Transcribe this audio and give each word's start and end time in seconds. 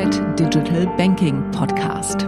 Digital 0.00 0.86
Banking 0.96 1.50
Podcast. 1.50 2.22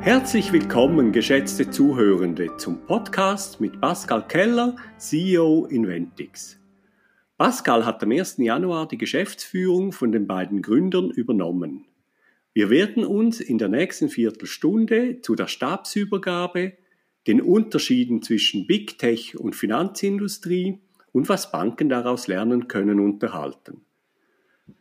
Herzlich 0.00 0.52
willkommen, 0.52 1.10
geschätzte 1.10 1.68
Zuhörende, 1.68 2.56
zum 2.56 2.86
Podcast 2.86 3.60
mit 3.60 3.80
Pascal 3.80 4.28
Keller, 4.28 4.76
CEO 4.98 5.66
Inventix. 5.66 6.60
Pascal 7.38 7.84
hat 7.84 8.04
am 8.04 8.12
1. 8.12 8.36
Januar 8.38 8.86
die 8.86 8.98
Geschäftsführung 8.98 9.90
von 9.90 10.12
den 10.12 10.28
beiden 10.28 10.62
Gründern 10.62 11.10
übernommen. 11.10 11.86
Wir 12.54 12.70
werden 12.70 13.04
uns 13.04 13.40
in 13.40 13.58
der 13.58 13.68
nächsten 13.68 14.08
Viertelstunde 14.08 15.20
zu 15.20 15.34
der 15.34 15.48
Stabsübergabe, 15.48 16.74
den 17.26 17.42
Unterschieden 17.42 18.22
zwischen 18.22 18.68
Big 18.68 18.96
Tech 18.96 19.36
und 19.36 19.56
Finanzindustrie 19.56 20.78
und 21.10 21.28
was 21.28 21.50
Banken 21.50 21.88
daraus 21.88 22.28
lernen 22.28 22.68
können 22.68 23.00
unterhalten. 23.00 23.84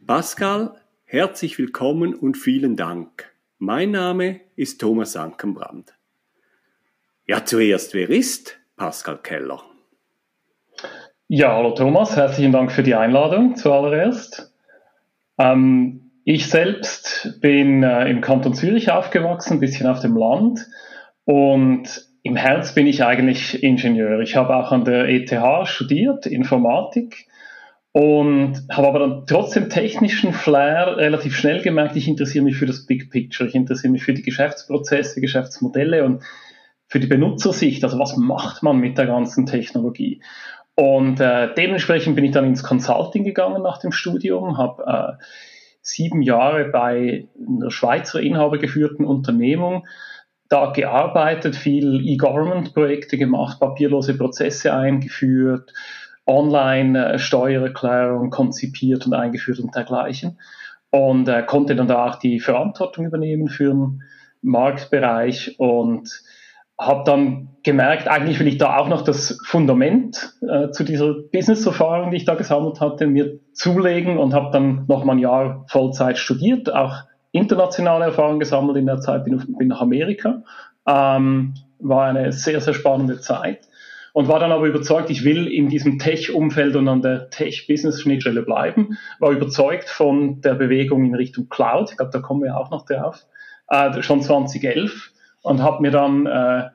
Pascal, 0.05 0.75
herzlich 1.05 1.57
willkommen 1.57 2.13
und 2.13 2.37
vielen 2.37 2.75
Dank. 2.75 3.33
Mein 3.57 3.89
Name 3.89 4.41
ist 4.55 4.79
Thomas 4.79 5.15
Ankenbrand. 5.15 5.95
Ja, 7.25 7.43
zuerst, 7.43 7.95
wer 7.95 8.07
ist 8.07 8.59
Pascal 8.75 9.17
Keller? 9.17 9.63
Ja, 11.27 11.55
hallo 11.55 11.71
Thomas, 11.71 12.15
herzlichen 12.15 12.51
Dank 12.51 12.71
für 12.71 12.83
die 12.83 12.93
Einladung 12.93 13.55
zuallererst. 13.55 14.53
Ähm, 15.39 16.02
ich 16.25 16.47
selbst 16.47 17.39
bin 17.41 17.83
äh, 17.83 18.09
im 18.09 18.21
Kanton 18.21 18.53
Zürich 18.53 18.91
aufgewachsen, 18.91 19.53
ein 19.53 19.59
bisschen 19.59 19.87
auf 19.87 19.99
dem 19.99 20.15
Land 20.15 20.67
und 21.25 22.07
im 22.23 22.35
Herz 22.37 22.73
bin 22.73 22.87
ich 22.87 23.03
eigentlich 23.03 23.61
Ingenieur. 23.61 24.21
Ich 24.21 24.35
habe 24.35 24.55
auch 24.55 24.71
an 24.71 24.85
der 24.85 25.09
ETH 25.09 25.67
studiert, 25.67 26.25
Informatik 26.25 27.27
und 27.91 28.63
habe 28.71 28.87
aber 28.87 28.99
dann 28.99 29.27
trotzdem 29.27 29.69
technischen 29.69 30.31
Flair 30.31 30.97
relativ 30.97 31.35
schnell 31.35 31.61
gemerkt, 31.61 31.95
ich 31.97 32.07
interessiere 32.07 32.45
mich 32.45 32.55
für 32.55 32.65
das 32.65 32.85
Big 32.85 33.11
Picture, 33.11 33.47
ich 33.47 33.55
interessiere 33.55 33.91
mich 33.91 34.03
für 34.03 34.13
die 34.13 34.23
Geschäftsprozesse, 34.23 35.19
Geschäftsmodelle 35.19 36.05
und 36.05 36.23
für 36.87 36.99
die 36.99 37.07
Benutzersicht, 37.07 37.83
also 37.83 37.99
was 37.99 38.15
macht 38.15 38.63
man 38.63 38.77
mit 38.77 38.97
der 38.97 39.07
ganzen 39.07 39.45
Technologie. 39.45 40.21
Und 40.75 41.19
äh, 41.19 41.53
dementsprechend 41.55 42.15
bin 42.15 42.25
ich 42.25 42.31
dann 42.31 42.45
ins 42.45 42.63
Consulting 42.63 43.23
gegangen 43.23 43.61
nach 43.61 43.77
dem 43.79 43.91
Studium, 43.91 44.57
habe 44.57 45.17
äh, 45.19 45.23
sieben 45.83 46.23
Jahre 46.23 46.65
bei 46.65 47.27
einer 47.37 47.69
Schweizer 47.69 48.19
inhabergeführten 48.21 49.05
Unternehmung 49.05 49.85
da 50.49 50.71
gearbeitet, 50.71 51.55
viel 51.55 52.01
E-Government-Projekte 52.07 53.17
gemacht, 53.17 53.59
papierlose 53.59 54.17
Prozesse 54.17 54.73
eingeführt, 54.73 55.73
Online-Steuererklärung 56.25 58.29
konzipiert 58.29 59.05
und 59.05 59.13
eingeführt 59.13 59.59
und 59.59 59.75
dergleichen. 59.75 60.39
Und 60.89 61.27
äh, 61.27 61.43
konnte 61.43 61.75
dann 61.75 61.87
da 61.87 62.05
auch 62.05 62.15
die 62.15 62.39
Verantwortung 62.39 63.05
übernehmen 63.05 63.49
für 63.49 63.69
den 63.69 64.03
Marktbereich 64.41 65.59
und 65.59 66.23
habe 66.79 67.03
dann 67.05 67.49
gemerkt, 67.63 68.07
eigentlich 68.07 68.39
will 68.39 68.47
ich 68.47 68.57
da 68.57 68.77
auch 68.77 68.89
noch 68.89 69.03
das 69.03 69.39
Fundament 69.45 70.33
äh, 70.41 70.69
zu 70.71 70.83
dieser 70.83 71.13
Business-Erfahrung, 71.13 72.11
die 72.11 72.17
ich 72.17 72.25
da 72.25 72.35
gesammelt 72.35 72.81
hatte, 72.81 73.07
mir 73.07 73.39
zulegen 73.53 74.17
und 74.17 74.33
habe 74.33 74.51
dann 74.51 74.85
noch 74.87 75.05
mal 75.05 75.13
ein 75.13 75.19
Jahr 75.19 75.65
Vollzeit 75.69 76.17
studiert, 76.17 76.73
auch 76.73 77.03
internationale 77.31 78.05
Erfahrung 78.05 78.39
gesammelt 78.39 78.77
in 78.77 78.85
der 78.85 78.99
Zeit, 78.99 79.23
bin, 79.23 79.43
bin 79.57 79.69
nach 79.69 79.81
Amerika. 79.81 80.43
Ähm, 80.85 81.53
war 81.79 82.07
eine 82.07 82.31
sehr, 82.31 82.59
sehr 82.61 82.73
spannende 82.73 83.19
Zeit 83.19 83.67
und 84.13 84.27
war 84.27 84.39
dann 84.39 84.51
aber 84.51 84.67
überzeugt, 84.67 85.09
ich 85.09 85.23
will 85.23 85.47
in 85.47 85.69
diesem 85.69 85.99
Tech-Umfeld 85.99 86.75
und 86.75 86.87
an 86.87 87.01
der 87.01 87.29
Tech-Business-Schnittstelle 87.29 88.43
bleiben, 88.43 88.97
war 89.19 89.31
überzeugt 89.31 89.89
von 89.89 90.41
der 90.41 90.53
Bewegung 90.53 91.05
in 91.05 91.15
Richtung 91.15 91.49
Cloud, 91.49 91.91
ich 91.91 91.97
glaube, 91.97 92.11
da 92.11 92.19
kommen 92.19 92.43
wir 92.43 92.57
auch 92.57 92.71
noch 92.71 92.85
drauf, 92.85 93.25
äh, 93.69 94.01
schon 94.01 94.21
2011 94.21 95.12
und 95.43 95.61
habe 95.61 95.81
mir 95.81 95.91
dann 95.91 96.25
äh, 96.25 96.69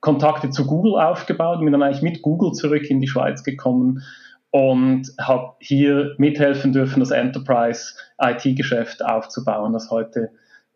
Kontakte 0.00 0.50
zu 0.50 0.66
Google 0.66 1.00
aufgebaut, 1.00 1.60
bin 1.60 1.72
dann 1.72 1.82
eigentlich 1.82 2.02
mit 2.02 2.22
Google 2.22 2.52
zurück 2.52 2.88
in 2.88 3.00
die 3.00 3.08
Schweiz 3.08 3.42
gekommen 3.42 4.02
und 4.50 5.12
habe 5.20 5.54
hier 5.58 6.14
mithelfen 6.18 6.72
dürfen, 6.72 7.00
das 7.00 7.10
Enterprise 7.10 7.94
IT-Geschäft 8.20 9.04
aufzubauen, 9.04 9.72
das 9.72 9.90
heute 9.90 10.30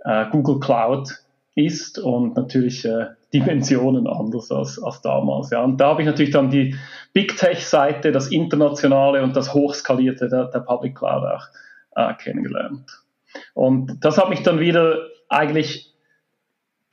äh, 0.04 0.26
Google 0.30 0.60
Cloud 0.60 1.08
ist 1.54 1.98
und 1.98 2.36
natürlich 2.36 2.84
äh, 2.84 3.06
Dimensionen 3.32 4.06
anders 4.06 4.50
als, 4.50 4.82
als 4.82 5.00
damals. 5.02 5.50
Ja. 5.50 5.62
Und 5.62 5.80
da 5.80 5.88
habe 5.88 6.02
ich 6.02 6.06
natürlich 6.06 6.32
dann 6.32 6.50
die 6.50 6.76
Big 7.12 7.36
Tech-Seite, 7.36 8.12
das 8.12 8.28
Internationale 8.28 9.22
und 9.22 9.34
das 9.36 9.54
Hochskalierte 9.54 10.28
der, 10.28 10.46
der 10.46 10.60
Public 10.60 10.96
Cloud 10.96 11.24
auch 11.24 11.46
äh, 11.96 12.14
kennengelernt. 12.14 13.02
Und 13.54 14.04
das 14.04 14.18
hat 14.18 14.28
mich 14.28 14.42
dann 14.42 14.60
wieder 14.60 14.98
eigentlich 15.28 15.93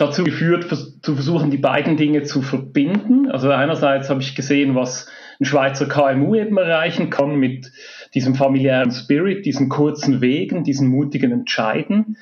dazu 0.01 0.23
geführt, 0.23 0.65
zu 1.01 1.15
versuchen, 1.15 1.51
die 1.51 1.57
beiden 1.57 1.95
Dinge 1.95 2.23
zu 2.23 2.41
verbinden. 2.41 3.29
Also 3.29 3.51
einerseits 3.51 4.09
habe 4.09 4.21
ich 4.21 4.35
gesehen, 4.35 4.75
was 4.75 5.07
ein 5.39 5.45
Schweizer 5.45 5.87
KMU 5.87 6.35
eben 6.35 6.57
erreichen 6.57 7.09
kann 7.09 7.35
mit 7.35 7.71
diesem 8.13 8.35
familiären 8.35 8.91
Spirit, 8.91 9.45
diesen 9.45 9.69
kurzen 9.69 10.21
Wegen, 10.21 10.63
diesen 10.63 10.87
mutigen 10.87 11.31
Entscheiden. 11.31 12.17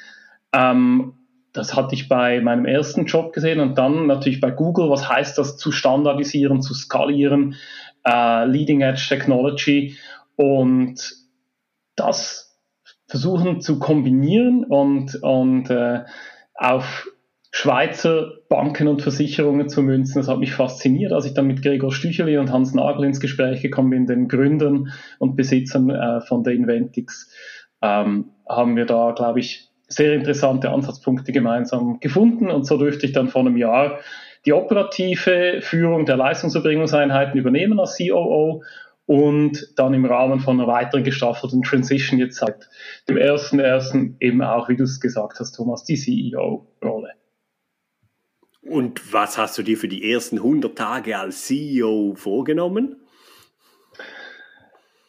Ähm, 0.53 1.13
das 1.53 1.75
hatte 1.75 1.95
ich 1.95 2.09
bei 2.09 2.41
meinem 2.41 2.65
ersten 2.65 3.05
Job 3.05 3.33
gesehen 3.33 3.59
und 3.59 3.77
dann 3.77 4.07
natürlich 4.07 4.39
bei 4.39 4.51
Google. 4.51 4.89
Was 4.89 5.09
heißt 5.09 5.37
das 5.37 5.57
zu 5.57 5.71
standardisieren, 5.71 6.61
zu 6.61 6.73
skalieren, 6.73 7.55
äh, 8.05 8.45
Leading 8.45 8.81
Edge 8.81 9.05
Technology 9.07 9.97
und 10.35 10.95
das 11.95 12.57
versuchen 13.07 13.61
zu 13.61 13.79
kombinieren 13.79 14.63
und, 14.63 15.15
und 15.23 15.69
äh, 15.69 16.03
auf 16.53 17.07
Schweizer 17.51 18.33
Banken 18.47 18.87
und 18.87 19.01
Versicherungen 19.01 19.69
zu 19.69 19.81
münzen. 19.81 20.19
Das 20.19 20.27
hat 20.27 20.39
mich 20.39 20.53
fasziniert, 20.53 21.11
als 21.11 21.25
ich 21.25 21.33
dann 21.33 21.47
mit 21.47 21.61
Gregor 21.61 21.91
Stücheli 21.91 22.37
und 22.37 22.51
Hans 22.51 22.73
Nagel 22.73 23.05
ins 23.05 23.19
Gespräch 23.19 23.61
gekommen 23.61 23.89
bin, 23.89 24.05
den 24.05 24.27
Gründern 24.27 24.91
und 25.17 25.35
Besitzern 25.35 25.89
äh, 25.89 26.21
von 26.21 26.43
der 26.43 26.53
Inventix, 26.53 27.31
ähm, 27.81 28.31
haben 28.47 28.75
wir 28.75 28.85
da, 28.85 29.11
glaube 29.11 29.39
ich, 29.39 29.69
sehr 29.87 30.13
interessante 30.13 30.69
Ansatzpunkte 30.69 31.31
gemeinsam 31.31 31.99
gefunden 31.99 32.49
und 32.49 32.65
so 32.65 32.77
dürfte 32.77 33.07
ich 33.07 33.11
dann 33.11 33.27
vor 33.27 33.41
einem 33.41 33.57
Jahr 33.57 33.99
die 34.45 34.53
operative 34.53 35.61
Führung 35.61 36.05
der 36.05 36.17
Leistungserbringungseinheiten 36.17 37.39
übernehmen 37.39 37.79
als 37.79 37.97
COO 37.97 38.63
und 39.05 39.73
dann 39.75 39.95
im 39.95 40.05
Rahmen 40.05 40.39
von 40.39 40.59
einer 40.59 40.67
weiteren 40.67 41.03
gestaffelten 41.03 41.63
Transition 41.63 42.19
jetzt 42.19 42.37
seit 42.37 42.69
dem 43.09 43.17
ersten 43.17 43.59
ersten 43.59 44.15
eben 44.19 44.43
auch, 44.43 44.69
wie 44.69 44.77
du 44.77 44.83
es 44.83 44.99
gesagt 44.99 45.39
hast, 45.39 45.53
Thomas, 45.53 45.83
die 45.83 45.95
CEO-Rolle. 45.95 47.18
Und 48.61 49.13
was 49.13 49.37
hast 49.37 49.57
du 49.57 49.63
dir 49.63 49.77
für 49.77 49.87
die 49.87 50.11
ersten 50.11 50.37
100 50.37 50.77
Tage 50.77 51.17
als 51.17 51.45
CEO 51.45 52.13
vorgenommen? 52.15 52.97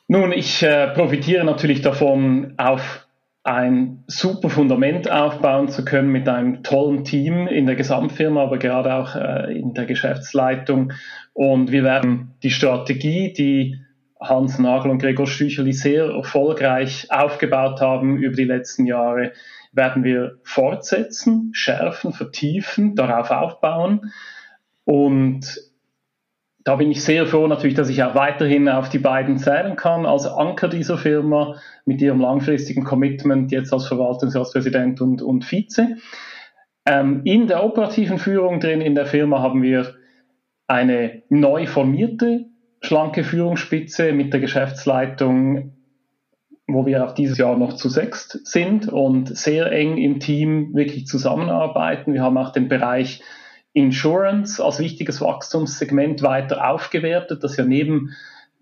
Nun, 0.08 0.32
ich 0.32 0.62
äh, 0.62 0.88
profitiere 0.88 1.44
natürlich 1.44 1.82
davon, 1.82 2.54
auf 2.56 3.06
ein 3.42 4.04
super 4.06 4.50
Fundament 4.50 5.10
aufbauen 5.10 5.68
zu 5.68 5.84
können 5.84 6.10
mit 6.10 6.28
einem 6.28 6.62
tollen 6.62 7.04
Team 7.04 7.46
in 7.46 7.66
der 7.66 7.74
Gesamtfirma, 7.74 8.42
aber 8.42 8.58
gerade 8.58 8.94
auch 8.94 9.16
äh, 9.16 9.58
in 9.58 9.72
der 9.72 9.86
Geschäftsleitung. 9.86 10.92
Und 11.32 11.70
wir 11.70 11.84
werden 11.84 12.34
die 12.42 12.50
Strategie, 12.50 13.32
die 13.32 13.78
Hans 14.20 14.58
Nagel 14.58 14.90
und 14.90 14.98
Gregor 14.98 15.26
Stücherli 15.26 15.72
sehr 15.72 16.04
erfolgreich 16.04 17.06
aufgebaut 17.10 17.80
haben 17.80 18.18
über 18.18 18.36
die 18.36 18.44
letzten 18.44 18.84
Jahre, 18.84 19.32
werden 19.72 20.04
wir 20.04 20.38
fortsetzen, 20.42 21.50
schärfen, 21.52 22.12
vertiefen, 22.12 22.94
darauf 22.94 23.30
aufbauen. 23.30 24.12
Und 24.84 25.70
da 26.64 26.76
bin 26.76 26.90
ich 26.90 27.02
sehr 27.02 27.26
froh 27.26 27.46
natürlich, 27.46 27.76
dass 27.76 27.88
ich 27.88 28.02
auch 28.02 28.14
weiterhin 28.14 28.68
auf 28.68 28.88
die 28.88 28.98
beiden 28.98 29.38
zählen 29.38 29.76
kann 29.76 30.04
als 30.06 30.26
Anker 30.26 30.68
dieser 30.68 30.98
Firma 30.98 31.56
mit 31.86 32.02
ihrem 32.02 32.20
langfristigen 32.20 32.84
Commitment 32.84 33.50
jetzt 33.52 33.72
als 33.72 33.86
Verwaltungsratspräsident 33.86 35.00
und, 35.00 35.22
und 35.22 35.44
Vize. 35.44 35.96
Ähm, 36.86 37.22
in 37.24 37.46
der 37.46 37.64
operativen 37.64 38.18
Führung 38.18 38.60
drin 38.60 38.80
in 38.80 38.94
der 38.94 39.06
Firma 39.06 39.40
haben 39.40 39.62
wir 39.62 39.94
eine 40.66 41.22
neu 41.28 41.66
formierte 41.66 42.46
schlanke 42.82 43.24
Führungsspitze 43.24 44.12
mit 44.12 44.32
der 44.32 44.40
Geschäftsleitung 44.40 45.76
wo 46.74 46.86
wir 46.86 47.04
auch 47.04 47.12
dieses 47.12 47.38
Jahr 47.38 47.56
noch 47.56 47.74
zu 47.74 47.88
sechst 47.88 48.46
sind 48.46 48.88
und 48.88 49.36
sehr 49.36 49.70
eng 49.72 49.96
im 49.98 50.20
Team 50.20 50.74
wirklich 50.74 51.06
zusammenarbeiten. 51.06 52.12
Wir 52.12 52.22
haben 52.22 52.38
auch 52.38 52.52
den 52.52 52.68
Bereich 52.68 53.22
Insurance 53.72 54.62
als 54.62 54.80
wichtiges 54.80 55.20
Wachstumssegment 55.20 56.22
weiter 56.22 56.68
aufgewertet, 56.68 57.44
das 57.44 57.56
ja 57.56 57.64
neben 57.64 58.10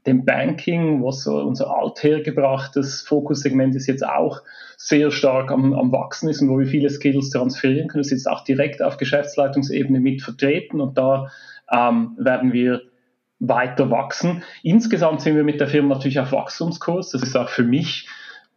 dem 0.07 0.25
Banking, 0.25 1.03
was 1.03 1.25
so 1.25 1.39
unser 1.39 1.71
althergebrachtes 1.75 3.03
Fokussegment 3.03 3.75
ist, 3.75 3.87
jetzt 3.87 4.07
auch 4.07 4.43
sehr 4.77 5.11
stark 5.11 5.51
am, 5.51 5.75
am 5.75 5.93
Wachsen 5.93 6.29
ist 6.29 6.41
und 6.41 6.49
wo 6.49 6.59
wir 6.59 6.67
viele 6.67 6.89
Skills 6.91 7.31
transferieren 7.31 7.89
können. 7.89 8.03
Das 8.03 8.13
ist 8.13 8.25
jetzt 8.25 8.31
auch 8.31 8.45
direkt 8.45 8.83
auf 8.83 8.97
Geschäftsleitungsebene 8.97 10.01
mit 10.01 10.23
vertreten 10.23 10.81
und 10.81 10.97
da 10.97 11.31
ähm, 11.71 12.17
werden 12.19 12.53
wir 12.53 12.83
weiter 13.41 13.91
wachsen. 13.91 14.43
Insgesamt 14.63 15.21
sind 15.21 15.37
wir 15.37 15.45
mit 15.45 15.61
der 15.61 15.69
Firma 15.69 15.95
natürlich 15.95 16.21
auf 16.21 16.33
Wachstumskurs. 16.33 17.11
Das 17.11 17.23
ist 17.23 17.37
auch 17.37 17.49
für 17.49 17.63
mich 17.63 18.09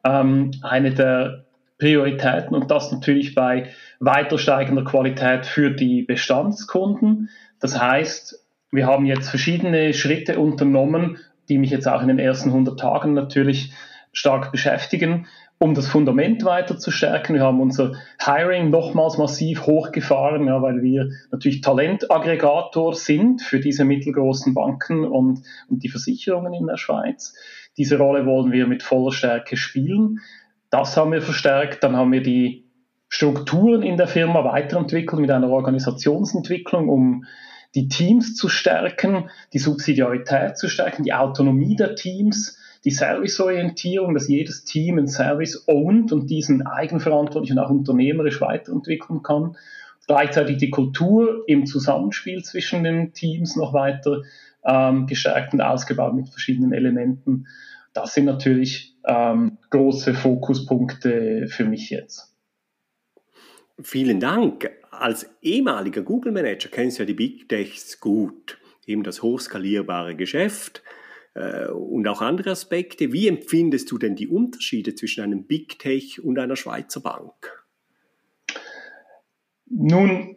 ähm, 0.03 0.51
eine 0.61 0.91
der 0.91 1.45
Prioritäten 1.77 2.55
und 2.55 2.69
das 2.69 2.91
natürlich 2.91 3.33
bei 3.33 3.69
weiter 3.99 4.37
steigender 4.37 4.83
Qualität 4.83 5.45
für 5.45 5.71
die 5.71 6.03
Bestandskunden. 6.03 7.29
Das 7.59 7.79
heißt, 7.79 8.39
wir 8.71 8.85
haben 8.85 9.05
jetzt 9.05 9.29
verschiedene 9.29 9.93
Schritte 9.93 10.39
unternommen, 10.39 11.17
die 11.49 11.57
mich 11.57 11.71
jetzt 11.71 11.87
auch 11.87 12.01
in 12.01 12.07
den 12.07 12.19
ersten 12.19 12.49
100 12.49 12.79
Tagen 12.79 13.13
natürlich 13.13 13.73
stark 14.13 14.51
beschäftigen, 14.51 15.27
um 15.61 15.75
das 15.75 15.87
Fundament 15.87 16.43
weiter 16.43 16.79
zu 16.79 16.89
stärken. 16.89 17.35
Wir 17.35 17.43
haben 17.43 17.61
unser 17.61 17.91
Hiring 18.19 18.71
nochmals 18.71 19.19
massiv 19.19 19.67
hochgefahren, 19.67 20.47
ja, 20.47 20.59
weil 20.63 20.81
wir 20.81 21.11
natürlich 21.29 21.61
Talentaggregator 21.61 22.95
sind 22.95 23.43
für 23.43 23.59
diese 23.59 23.85
mittelgroßen 23.85 24.55
Banken 24.55 25.05
und, 25.05 25.43
und 25.69 25.83
die 25.83 25.89
Versicherungen 25.89 26.55
in 26.55 26.65
der 26.65 26.77
Schweiz. 26.77 27.35
Diese 27.77 27.99
Rolle 27.99 28.25
wollen 28.25 28.51
wir 28.51 28.65
mit 28.65 28.81
voller 28.81 29.11
Stärke 29.11 29.55
spielen. 29.55 30.21
Das 30.71 30.97
haben 30.97 31.11
wir 31.11 31.21
verstärkt. 31.21 31.83
Dann 31.83 31.95
haben 31.95 32.11
wir 32.11 32.23
die 32.23 32.65
Strukturen 33.07 33.83
in 33.83 33.97
der 33.97 34.07
Firma 34.07 34.43
weiterentwickelt 34.43 35.21
mit 35.21 35.29
einer 35.29 35.51
Organisationsentwicklung, 35.51 36.89
um 36.89 37.25
die 37.75 37.87
Teams 37.87 38.35
zu 38.35 38.49
stärken, 38.49 39.29
die 39.53 39.59
Subsidiarität 39.59 40.57
zu 40.57 40.67
stärken, 40.69 41.03
die 41.03 41.13
Autonomie 41.13 41.75
der 41.75 41.93
Teams, 41.93 42.57
die 42.83 42.91
Serviceorientierung, 42.91 44.13
dass 44.13 44.27
jedes 44.27 44.63
Team 44.63 44.97
einen 44.97 45.07
Service 45.07 45.67
ownt 45.67 46.11
und 46.11 46.29
diesen 46.29 46.65
eigenverantwortlich 46.65 47.51
und 47.51 47.59
auch 47.59 47.69
unternehmerisch 47.69 48.41
weiterentwickeln 48.41 49.21
kann. 49.21 49.55
Gleichzeitig 50.07 50.57
die 50.57 50.71
Kultur 50.71 51.43
im 51.47 51.65
Zusammenspiel 51.65 52.43
zwischen 52.43 52.83
den 52.83 53.13
Teams 53.13 53.55
noch 53.55 53.73
weiter 53.73 54.23
ähm, 54.65 55.05
gestärkt 55.05 55.53
und 55.53 55.61
ausgebaut 55.61 56.15
mit 56.15 56.27
verschiedenen 56.29 56.73
Elementen. 56.73 57.47
Das 57.93 58.13
sind 58.13 58.25
natürlich 58.25 58.95
ähm, 59.05 59.57
große 59.69 60.13
Fokuspunkte 60.13 61.47
für 61.47 61.65
mich 61.65 61.89
jetzt. 61.89 62.33
Vielen 63.81 64.19
Dank. 64.19 64.69
Als 64.91 65.29
ehemaliger 65.41 66.01
Google-Manager 66.01 66.69
kennst 66.69 66.97
du 66.97 67.03
ja 67.03 67.07
die 67.07 67.13
Big 67.13 67.49
Techs 67.49 67.99
gut. 67.99 68.57
Eben 68.85 69.03
das 69.03 69.21
hochskalierbare 69.21 70.15
Geschäft, 70.15 70.83
und 71.33 72.07
auch 72.07 72.21
andere 72.21 72.51
Aspekte. 72.51 73.13
Wie 73.13 73.27
empfindest 73.27 73.89
du 73.91 73.97
denn 73.97 74.15
die 74.15 74.27
Unterschiede 74.27 74.95
zwischen 74.95 75.23
einem 75.23 75.45
Big 75.45 75.79
Tech 75.79 76.21
und 76.21 76.37
einer 76.37 76.55
Schweizer 76.55 76.99
Bank? 76.99 77.65
Nun, 79.69 80.35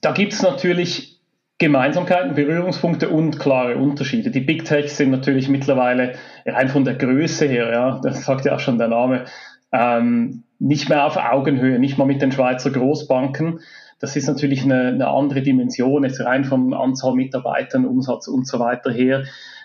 da 0.00 0.12
gibt 0.12 0.32
es 0.32 0.42
natürlich 0.42 1.20
Gemeinsamkeiten, 1.58 2.34
Berührungspunkte 2.34 3.08
und 3.08 3.38
klare 3.38 3.76
Unterschiede. 3.76 4.32
Die 4.32 4.40
Big 4.40 4.64
Techs 4.64 4.96
sind 4.96 5.12
natürlich 5.12 5.48
mittlerweile 5.48 6.14
rein 6.44 6.68
von 6.68 6.84
der 6.84 6.96
Größe 6.96 7.46
her, 7.46 7.70
ja, 7.70 8.00
das 8.02 8.24
sagt 8.24 8.44
ja 8.44 8.56
auch 8.56 8.60
schon 8.60 8.78
der 8.78 8.88
Name, 8.88 9.26
ähm, 9.70 10.42
nicht 10.58 10.88
mehr 10.88 11.06
auf 11.06 11.16
Augenhöhe, 11.16 11.78
nicht 11.78 11.98
mal 11.98 12.04
mit 12.04 12.20
den 12.20 12.32
Schweizer 12.32 12.70
Großbanken. 12.70 13.60
Das 14.00 14.16
ist 14.16 14.26
natürlich 14.26 14.64
eine, 14.64 14.88
eine 14.88 15.06
andere 15.06 15.42
Dimension, 15.42 16.02
jetzt 16.02 16.20
rein 16.20 16.44
von 16.44 16.74
Anzahl 16.74 17.14
Mitarbeitern, 17.14 17.86
Umsatz 17.86 18.26
und 18.26 18.48
so 18.48 18.58
weiter 18.58 18.90
her. 18.90 19.22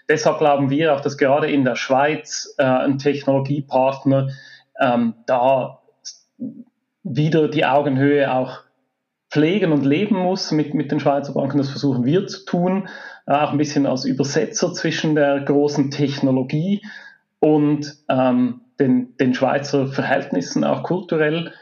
Deshalb 0.09 0.39
glauben 0.39 0.69
wir 0.69 0.95
auch, 0.95 1.01
dass 1.01 1.17
gerade 1.17 1.51
in 1.51 1.65
der 1.65 1.75
Schweiz 1.75 2.55
äh, 2.57 2.63
ein 2.63 2.97
Technologiepartner 2.97 4.29
ähm, 4.79 5.15
da 5.25 5.79
wieder 7.03 7.47
die 7.47 7.65
Augenhöhe 7.65 8.33
auch 8.33 8.59
pflegen 9.29 9.71
und 9.71 9.85
leben 9.85 10.15
muss 10.15 10.51
mit, 10.51 10.73
mit 10.73 10.91
den 10.91 10.99
Schweizer 10.99 11.33
Banken. 11.33 11.57
Das 11.57 11.69
versuchen 11.69 12.05
wir 12.05 12.27
zu 12.27 12.45
tun, 12.45 12.87
äh, 13.25 13.33
auch 13.33 13.51
ein 13.51 13.57
bisschen 13.57 13.85
als 13.85 14.05
Übersetzer 14.05 14.73
zwischen 14.73 15.15
der 15.15 15.41
großen 15.41 15.91
Technologie 15.91 16.81
und 17.39 17.97
ähm, 18.09 18.61
den, 18.79 19.15
den 19.17 19.33
Schweizer 19.33 19.87
Verhältnissen, 19.87 20.63
auch 20.63 20.83
kulturell. 20.83 21.53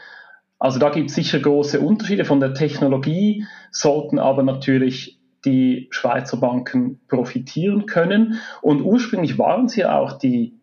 Also 0.58 0.78
da 0.78 0.90
gibt 0.90 1.10
es 1.10 1.16
sicher 1.16 1.38
große 1.38 1.80
Unterschiede. 1.80 2.24
Von 2.24 2.40
der 2.40 2.54
Technologie 2.54 3.44
sollten 3.70 4.18
aber 4.18 4.42
natürlich 4.42 5.15
die 5.46 5.88
Schweizer 5.90 6.36
Banken 6.36 7.00
profitieren 7.08 7.86
können. 7.86 8.40
Und 8.60 8.82
ursprünglich 8.82 9.38
waren 9.38 9.68
sie 9.68 9.86
auch 9.86 10.18
die, 10.18 10.58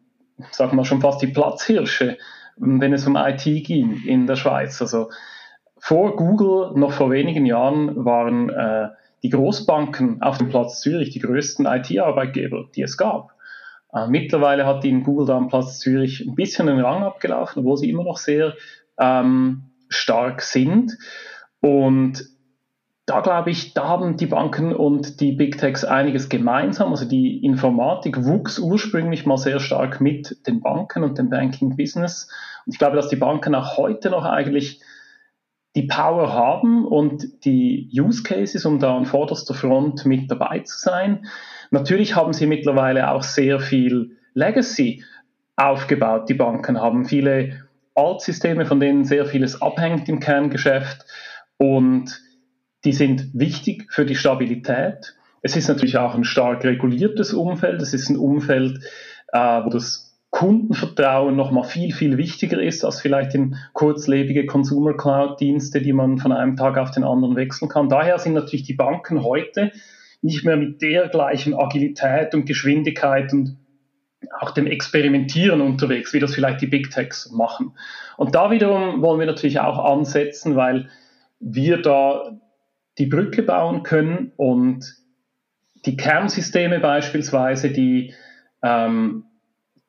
sagen 0.51 0.77
wir 0.77 0.85
schon 0.85 1.01
fast 1.01 1.21
die 1.21 1.27
Platzhirsche, 1.27 2.17
wenn 2.57 2.93
es 2.93 3.07
um 3.07 3.15
IT 3.15 3.43
ging 3.43 4.03
in 4.05 4.27
der 4.27 4.35
Schweiz. 4.35 4.81
Also 4.81 5.09
vor 5.79 6.15
Google, 6.15 6.71
noch 6.75 6.91
vor 6.91 7.09
wenigen 7.09 7.45
Jahren, 7.45 8.05
waren 8.05 8.49
äh, 8.49 8.89
die 9.23 9.29
Großbanken 9.29 10.21
auf 10.21 10.37
dem 10.37 10.49
Platz 10.49 10.81
Zürich 10.81 11.09
die 11.11 11.19
größten 11.19 11.65
IT-Arbeitgeber, 11.65 12.65
die 12.75 12.83
es 12.83 12.97
gab. 12.97 13.31
Äh, 13.93 14.07
mittlerweile 14.07 14.65
hat 14.65 14.83
ihnen 14.83 15.03
Google 15.03 15.27
da 15.27 15.37
am 15.37 15.47
Platz 15.47 15.79
Zürich 15.79 16.25
ein 16.27 16.35
bisschen 16.35 16.67
den 16.67 16.79
Rang 16.79 17.03
abgelaufen, 17.03 17.61
obwohl 17.61 17.77
sie 17.77 17.89
immer 17.89 18.03
noch 18.03 18.17
sehr 18.17 18.53
ähm, 18.99 19.71
stark 19.89 20.41
sind. 20.41 20.97
Und 21.61 22.32
da 23.05 23.19
glaube 23.19 23.51
ich, 23.51 23.73
da 23.73 23.87
haben 23.87 24.15
die 24.15 24.27
Banken 24.27 24.73
und 24.73 25.19
die 25.19 25.33
Big 25.33 25.57
Techs 25.57 25.83
einiges 25.83 26.29
gemeinsam. 26.29 26.91
Also 26.91 27.05
die 27.05 27.43
Informatik 27.43 28.23
wuchs 28.23 28.59
ursprünglich 28.59 29.25
mal 29.25 29.37
sehr 29.37 29.59
stark 29.59 29.99
mit 29.99 30.47
den 30.47 30.61
Banken 30.61 31.03
und 31.03 31.17
dem 31.17 31.29
Banking 31.29 31.75
Business. 31.75 32.29
Und 32.65 32.73
ich 32.73 32.79
glaube, 32.79 32.95
dass 32.95 33.09
die 33.09 33.17
Banken 33.17 33.55
auch 33.55 33.77
heute 33.77 34.09
noch 34.09 34.23
eigentlich 34.23 34.81
die 35.75 35.83
Power 35.83 36.31
haben 36.31 36.85
und 36.85 37.45
die 37.45 37.89
Use 37.93 38.23
Cases, 38.23 38.65
um 38.65 38.79
da 38.79 38.95
an 38.95 39.05
vorderster 39.05 39.53
Front 39.53 40.05
mit 40.05 40.31
dabei 40.31 40.59
zu 40.59 40.77
sein. 40.77 41.25
Natürlich 41.71 42.15
haben 42.15 42.31
sie 42.31 42.45
mittlerweile 42.45 43.11
auch 43.11 43.23
sehr 43.23 43.59
viel 43.59 44.17
Legacy 44.33 45.03
aufgebaut. 45.57 46.29
Die 46.29 46.35
Banken 46.35 46.79
haben 46.79 47.03
viele 47.03 47.67
Altsysteme, 47.95 48.65
von 48.65 48.79
denen 48.79 49.03
sehr 49.03 49.25
vieles 49.25 49.61
abhängt 49.61 50.07
im 50.07 50.19
Kerngeschäft 50.19 51.05
und 51.57 52.22
die 52.85 52.93
sind 52.93 53.29
wichtig 53.33 53.91
für 53.91 54.05
die 54.05 54.15
Stabilität. 54.15 55.15
Es 55.41 55.55
ist 55.55 55.67
natürlich 55.67 55.97
auch 55.97 56.15
ein 56.15 56.23
stark 56.23 56.63
reguliertes 56.63 57.33
Umfeld. 57.33 57.81
Es 57.81 57.93
ist 57.93 58.09
ein 58.09 58.17
Umfeld, 58.17 58.79
äh, 59.31 59.37
wo 59.37 59.69
das 59.69 60.13
Kundenvertrauen 60.31 61.35
noch 61.35 61.51
mal 61.51 61.63
viel, 61.63 61.93
viel 61.93 62.17
wichtiger 62.17 62.61
ist 62.61 62.83
als 62.83 62.99
vielleicht 62.99 63.35
in 63.35 63.55
kurzlebige 63.73 64.47
Consumer 64.47 64.97
Cloud 64.97 65.39
Dienste, 65.39 65.79
die 65.79 65.93
man 65.93 66.17
von 66.17 66.31
einem 66.31 66.55
Tag 66.55 66.77
auf 66.77 66.89
den 66.91 67.03
anderen 67.03 67.35
wechseln 67.35 67.69
kann. 67.69 67.87
Daher 67.87 68.17
sind 68.17 68.33
natürlich 68.33 68.63
die 68.63 68.73
Banken 68.73 69.23
heute 69.23 69.71
nicht 70.23 70.43
mehr 70.43 70.57
mit 70.57 70.81
der 70.81 71.09
gleichen 71.09 71.53
Agilität 71.53 72.33
und 72.33 72.45
Geschwindigkeit 72.45 73.31
und 73.31 73.57
auch 74.39 74.51
dem 74.51 74.65
Experimentieren 74.65 75.61
unterwegs, 75.61 76.13
wie 76.13 76.19
das 76.19 76.33
vielleicht 76.33 76.61
die 76.61 76.67
Big 76.67 76.89
Techs 76.89 77.31
machen. 77.31 77.73
Und 78.17 78.33
da 78.33 78.49
wiederum 78.49 79.01
wollen 79.01 79.19
wir 79.19 79.27
natürlich 79.27 79.59
auch 79.59 79.77
ansetzen, 79.85 80.55
weil 80.55 80.89
wir 81.39 81.81
da 81.81 82.39
die 82.97 83.07
Brücke 83.07 83.43
bauen 83.43 83.83
können 83.83 84.31
und 84.35 84.85
die 85.85 85.97
Kernsysteme 85.97 86.79
beispielsweise, 86.79 87.69
die 87.69 88.13
ähm, 88.61 89.25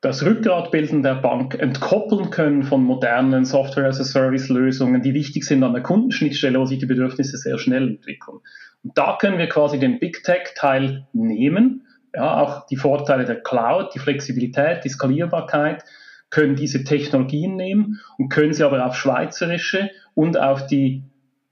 das 0.01 0.23
Rückgratbilden 0.23 1.01
der 1.01 1.15
Bank 1.15 1.55
entkoppeln 1.59 2.29
können 2.29 2.63
von 2.63 2.83
modernen 2.83 3.45
Software-as-a-Service-Lösungen, 3.45 5.01
die 5.01 5.13
wichtig 5.13 5.45
sind 5.45 5.63
an 5.63 5.73
der 5.73 5.81
Kundenschnittstelle, 5.81 6.59
wo 6.59 6.65
sich 6.65 6.79
die 6.79 6.85
Bedürfnisse 6.85 7.37
sehr 7.37 7.57
schnell 7.57 7.87
entwickeln. 7.87 8.37
Und 8.83 8.97
da 8.97 9.17
können 9.19 9.39
wir 9.39 9.49
quasi 9.49 9.79
den 9.79 9.99
Big 9.99 10.23
Tech-Teil 10.23 11.07
nehmen, 11.13 11.87
ja, 12.13 12.39
auch 12.39 12.67
die 12.67 12.77
Vorteile 12.77 13.25
der 13.25 13.41
Cloud, 13.41 13.95
die 13.95 13.99
Flexibilität, 13.99 14.83
die 14.83 14.89
Skalierbarkeit, 14.89 15.83
können 16.29 16.55
diese 16.55 16.83
Technologien 16.83 17.55
nehmen 17.55 17.99
und 18.17 18.29
können 18.29 18.53
sie 18.53 18.63
aber 18.63 18.85
auf 18.85 18.95
schweizerische 18.95 19.89
und 20.13 20.37
auf 20.39 20.67
die 20.67 21.03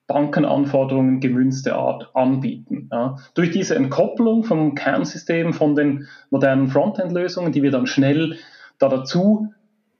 Bankenanforderungen 0.07 1.19
gemünzte 1.19 1.75
Art 1.75 2.09
anbieten. 2.13 2.89
Ja. 2.91 3.17
Durch 3.35 3.51
diese 3.51 3.75
Entkopplung 3.75 4.43
vom 4.43 4.75
Kernsystem 4.75 5.53
von 5.53 5.75
den 5.75 6.07
modernen 6.29 6.67
Frontend-Lösungen, 6.67 7.51
die 7.51 7.63
wir 7.63 7.71
dann 7.71 7.87
schnell 7.87 8.37
da 8.79 8.89
dazu 8.89 9.53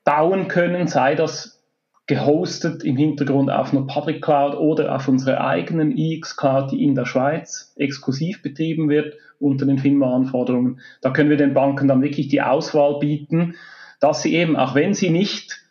bauen 0.04 0.48
können, 0.50 0.88
sei 0.88 1.16
das 1.16 1.64
gehostet 2.06 2.84
im 2.84 2.98
Hintergrund 2.98 3.50
auf 3.50 3.72
einer 3.72 3.88
Public 3.88 4.22
Cloud 4.22 4.56
oder 4.56 4.94
auf 4.94 5.08
unserer 5.08 5.46
eigenen 5.46 5.98
EX 5.98 6.36
Cloud, 6.36 6.72
die 6.72 6.84
in 6.84 6.96
der 6.96 7.06
Schweiz 7.06 7.74
exklusiv 7.78 8.42
betrieben 8.42 8.90
wird 8.90 9.16
unter 9.40 9.66
den 9.66 9.78
FINMA-Anforderungen. 9.78 10.82
Da 11.02 11.12
können 11.12 11.30
wir 11.30 11.38
den 11.38 11.54
Banken 11.54 11.88
dann 11.88 12.02
wirklich 12.02 12.28
die 12.28 12.42
Auswahl 12.42 13.00
bieten, 13.00 13.56
dass 14.02 14.22
sie 14.22 14.36
eben, 14.36 14.58
auch 14.58 14.76
wenn 14.76 14.94
sie 14.94 15.10
nicht 15.10 15.62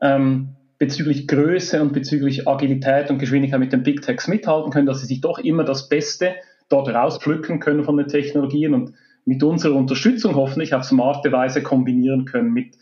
ähm, 0.00 0.56
bezüglich 0.84 1.26
Größe 1.26 1.80
und 1.80 1.94
bezüglich 1.94 2.46
Agilität 2.46 3.08
und 3.08 3.18
Geschwindigkeit 3.18 3.58
mit 3.58 3.72
den 3.72 3.82
Big 3.82 4.02
Techs 4.02 4.28
mithalten 4.28 4.70
können, 4.70 4.84
dass 4.84 5.00
sie 5.00 5.06
sich 5.06 5.22
doch 5.22 5.38
immer 5.38 5.64
das 5.64 5.88
Beste 5.88 6.34
dort 6.68 6.88
rauspflücken 6.88 7.58
können 7.58 7.84
von 7.84 7.96
den 7.96 8.06
Technologien 8.06 8.74
und 8.74 8.92
mit 9.24 9.42
unserer 9.42 9.76
Unterstützung 9.76 10.34
hoffentlich 10.34 10.74
auf 10.74 10.84
smarte 10.84 11.32
Weise 11.32 11.62
kombinieren 11.62 12.26
können 12.26 12.52
mit 12.52 12.76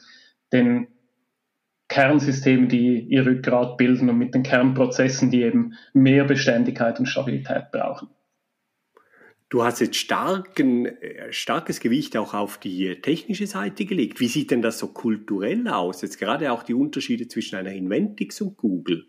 den 0.52 0.88
Kernsystemen, 1.86 2.68
die 2.68 2.98
ihr 2.98 3.24
Rückgrat 3.24 3.76
bilden 3.76 4.10
und 4.10 4.18
mit 4.18 4.34
den 4.34 4.42
Kernprozessen, 4.42 5.30
die 5.30 5.42
eben 5.42 5.74
mehr 5.92 6.24
Beständigkeit 6.24 6.98
und 6.98 7.06
Stabilität 7.06 7.70
brauchen. 7.70 8.08
Du 9.52 9.62
hast 9.62 9.80
jetzt 9.80 9.96
starken, 9.96 10.86
äh, 10.86 11.30
starkes 11.30 11.78
Gewicht 11.80 12.16
auch 12.16 12.32
auf 12.32 12.56
die 12.56 13.02
technische 13.02 13.46
Seite 13.46 13.84
gelegt. 13.84 14.18
Wie 14.18 14.26
sieht 14.26 14.50
denn 14.50 14.62
das 14.62 14.78
so 14.78 14.86
kulturell 14.86 15.68
aus? 15.68 16.00
Jetzt 16.00 16.18
gerade 16.18 16.50
auch 16.50 16.62
die 16.62 16.72
Unterschiede 16.72 17.28
zwischen 17.28 17.56
einer 17.56 17.72
Inventix 17.72 18.40
und 18.40 18.56
Google. 18.56 19.04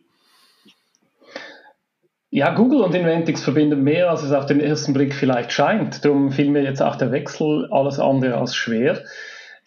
Ja, 2.29 2.53
Google 2.53 2.81
und 2.81 2.93
Inventix 2.93 3.41
verbinden 3.41 3.83
mehr, 3.83 4.09
als 4.09 4.21
es 4.21 4.33
auf 4.33 4.45
den 4.45 4.59
ersten 4.59 4.91
Blick 4.91 5.13
vielleicht 5.13 5.53
scheint. 5.53 6.03
Darum 6.03 6.29
fiel 6.33 6.50
mir 6.50 6.63
jetzt 6.63 6.81
auch 6.81 6.97
der 6.97 7.13
Wechsel 7.13 7.69
alles 7.71 7.97
andere 7.97 8.35
als 8.35 8.53
schwer. 8.53 9.01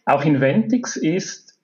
Auch 0.05 0.27
Inventix 0.27 0.97
ist 0.97 1.59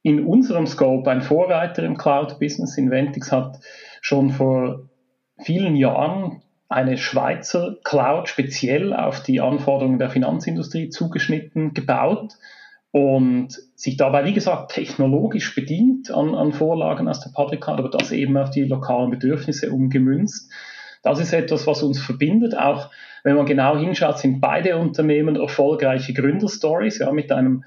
in 0.00 0.24
unserem 0.24 0.66
Scope 0.66 1.10
ein 1.10 1.20
Vorreiter 1.20 1.82
im 1.82 1.98
Cloud-Business. 1.98 2.78
Inventix 2.78 3.32
hat 3.32 3.60
schon 4.00 4.30
vor 4.30 4.88
vielen 5.44 5.76
Jahren 5.76 6.40
eine 6.70 6.96
Schweizer 6.96 7.76
Cloud 7.82 8.28
speziell 8.28 8.94
auf 8.94 9.22
die 9.22 9.40
Anforderungen 9.40 9.98
der 9.98 10.08
Finanzindustrie 10.08 10.88
zugeschnitten 10.88 11.74
gebaut 11.74 12.36
und 12.92 13.48
sich 13.74 13.96
dabei, 13.96 14.24
wie 14.24 14.32
gesagt, 14.32 14.72
technologisch 14.72 15.52
bedient 15.54 16.12
an, 16.12 16.34
an 16.34 16.52
Vorlagen 16.52 17.08
aus 17.08 17.20
der 17.20 17.30
Public 17.30 17.60
Cloud, 17.60 17.80
aber 17.80 17.90
das 17.90 18.12
eben 18.12 18.36
auf 18.36 18.50
die 18.50 18.62
lokalen 18.62 19.10
Bedürfnisse 19.10 19.72
umgemünzt. 19.72 20.52
Das 21.02 21.18
ist 21.18 21.32
etwas, 21.32 21.66
was 21.66 21.82
uns 21.82 22.00
verbindet. 22.00 22.56
Auch 22.56 22.90
wenn 23.24 23.36
man 23.36 23.46
genau 23.46 23.76
hinschaut, 23.76 24.18
sind 24.18 24.40
beide 24.40 24.76
Unternehmen 24.76 25.34
erfolgreiche 25.34 26.12
Gründerstories, 26.12 26.98
ja, 26.98 27.10
mit 27.10 27.32
einem 27.32 27.64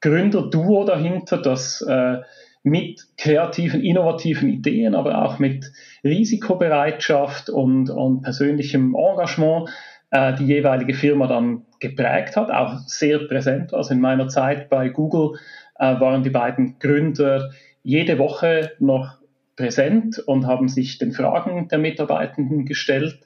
Gründerduo 0.00 0.84
dahinter, 0.84 1.38
das 1.38 1.82
äh, 1.82 2.18
mit 2.62 3.06
kreativen, 3.16 3.82
innovativen 3.82 4.48
Ideen, 4.48 4.94
aber 4.94 5.24
auch 5.24 5.38
mit 5.38 5.72
Risikobereitschaft 6.04 7.50
und, 7.50 7.90
und 7.90 8.22
persönlichem 8.22 8.94
Engagement 8.94 9.68
äh, 10.10 10.34
die 10.34 10.46
jeweilige 10.46 10.94
Firma 10.94 11.26
dann 11.26 11.64
geprägt 11.80 12.36
hat, 12.36 12.50
auch 12.50 12.78
sehr 12.86 13.18
präsent. 13.20 13.74
Also 13.74 13.94
in 13.94 14.00
meiner 14.00 14.28
Zeit 14.28 14.68
bei 14.68 14.88
Google 14.88 15.38
äh, 15.78 15.98
waren 16.00 16.22
die 16.22 16.30
beiden 16.30 16.78
Gründer 16.78 17.50
jede 17.82 18.18
Woche 18.18 18.72
noch 18.78 19.18
präsent 19.56 20.18
und 20.20 20.46
haben 20.46 20.68
sich 20.68 20.98
den 20.98 21.12
Fragen 21.12 21.68
der 21.68 21.78
Mitarbeitenden 21.78 22.64
gestellt. 22.64 23.18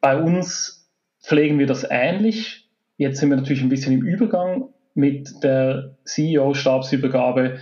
Bei 0.00 0.16
uns 0.16 0.88
pflegen 1.20 1.58
wir 1.58 1.66
das 1.66 1.86
ähnlich. 1.88 2.68
Jetzt 2.96 3.18
sind 3.18 3.30
wir 3.30 3.36
natürlich 3.36 3.62
ein 3.62 3.68
bisschen 3.68 3.92
im 3.92 4.02
Übergang 4.02 4.68
mit 4.94 5.42
der 5.42 5.96
CEO-Stabsübergabe 6.04 7.58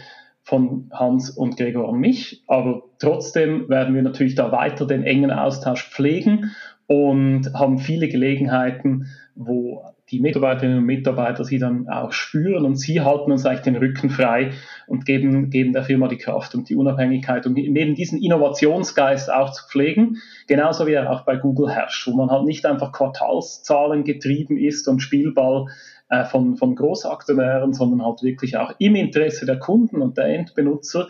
von 0.46 0.88
Hans 0.92 1.28
und 1.28 1.56
Gregor 1.56 1.88
und 1.88 1.98
mich. 1.98 2.44
Aber 2.46 2.84
trotzdem 3.00 3.68
werden 3.68 3.94
wir 3.94 4.02
natürlich 4.02 4.36
da 4.36 4.52
weiter 4.52 4.86
den 4.86 5.02
engen 5.02 5.32
Austausch 5.32 5.90
pflegen 5.90 6.52
und 6.86 7.52
haben 7.52 7.78
viele 7.78 8.08
Gelegenheiten, 8.08 9.06
wo 9.34 9.82
die 10.10 10.20
Mitarbeiterinnen 10.20 10.78
und 10.78 10.84
Mitarbeiter 10.84 11.44
sie 11.44 11.58
dann 11.58 11.88
auch 11.88 12.12
spüren 12.12 12.64
und 12.64 12.76
sie 12.76 13.00
halten 13.00 13.32
uns 13.32 13.44
eigentlich 13.44 13.62
den 13.62 13.76
Rücken 13.76 14.10
frei 14.10 14.52
und 14.86 15.04
geben, 15.04 15.50
geben 15.50 15.72
der 15.72 15.82
Firma 15.82 16.06
die 16.06 16.16
Kraft 16.16 16.54
und 16.54 16.68
die 16.68 16.76
Unabhängigkeit, 16.76 17.44
um 17.46 17.56
eben 17.56 17.94
diesen 17.94 18.22
Innovationsgeist 18.22 19.32
auch 19.32 19.52
zu 19.52 19.66
pflegen, 19.68 20.18
genauso 20.46 20.86
wie 20.86 20.92
er 20.92 21.10
auch 21.10 21.24
bei 21.24 21.36
Google 21.36 21.70
herrscht, 21.70 22.06
wo 22.06 22.14
man 22.14 22.30
halt 22.30 22.44
nicht 22.44 22.64
einfach 22.66 22.92
Quartalszahlen 22.92 24.04
getrieben 24.04 24.56
ist 24.56 24.86
und 24.86 25.00
Spielball 25.00 25.66
äh, 26.08 26.24
von, 26.24 26.56
von 26.56 26.76
Großaktionären, 26.76 27.72
sondern 27.72 28.04
halt 28.04 28.22
wirklich 28.22 28.56
auch 28.56 28.74
im 28.78 28.94
Interesse 28.94 29.44
der 29.44 29.58
Kunden 29.58 30.02
und 30.02 30.16
der 30.16 30.26
Endbenutzer 30.26 31.08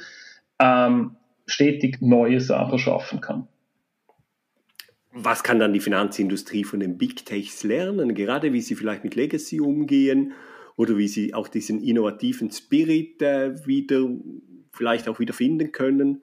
ähm, 0.59 1.17
stetig 1.47 1.99
neue 2.01 2.41
Sachen 2.41 2.79
schaffen 2.79 3.21
kann. 3.21 3.47
Was 5.19 5.43
kann 5.43 5.59
dann 5.59 5.73
die 5.73 5.81
Finanzindustrie 5.81 6.65
von 6.65 6.81
den 6.81 6.99
Big 6.99 7.25
Techs 7.25 7.65
lernen, 7.65 8.15
gerade 8.15 8.53
wie 8.53 8.61
sie 8.61 8.75
vielleicht 8.75 9.03
mit 9.03 9.15
Legacy 9.15 9.61
umgehen 9.61 10.33
oder 10.77 10.99
wie 10.99 11.09
sie 11.09 11.33
auch 11.33 11.49
diesen 11.49 11.83
innovativen 11.83 12.51
Spirit 12.51 13.23
äh, 13.23 13.67
wieder, 13.67 14.07
vielleicht 14.73 15.09
auch 15.09 15.19
wieder 15.19 15.33
finden 15.33 15.73
können? 15.73 16.23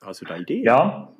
Also 0.00 0.26
da 0.26 0.36
Idee? 0.36 0.62
Ja, 0.62 1.14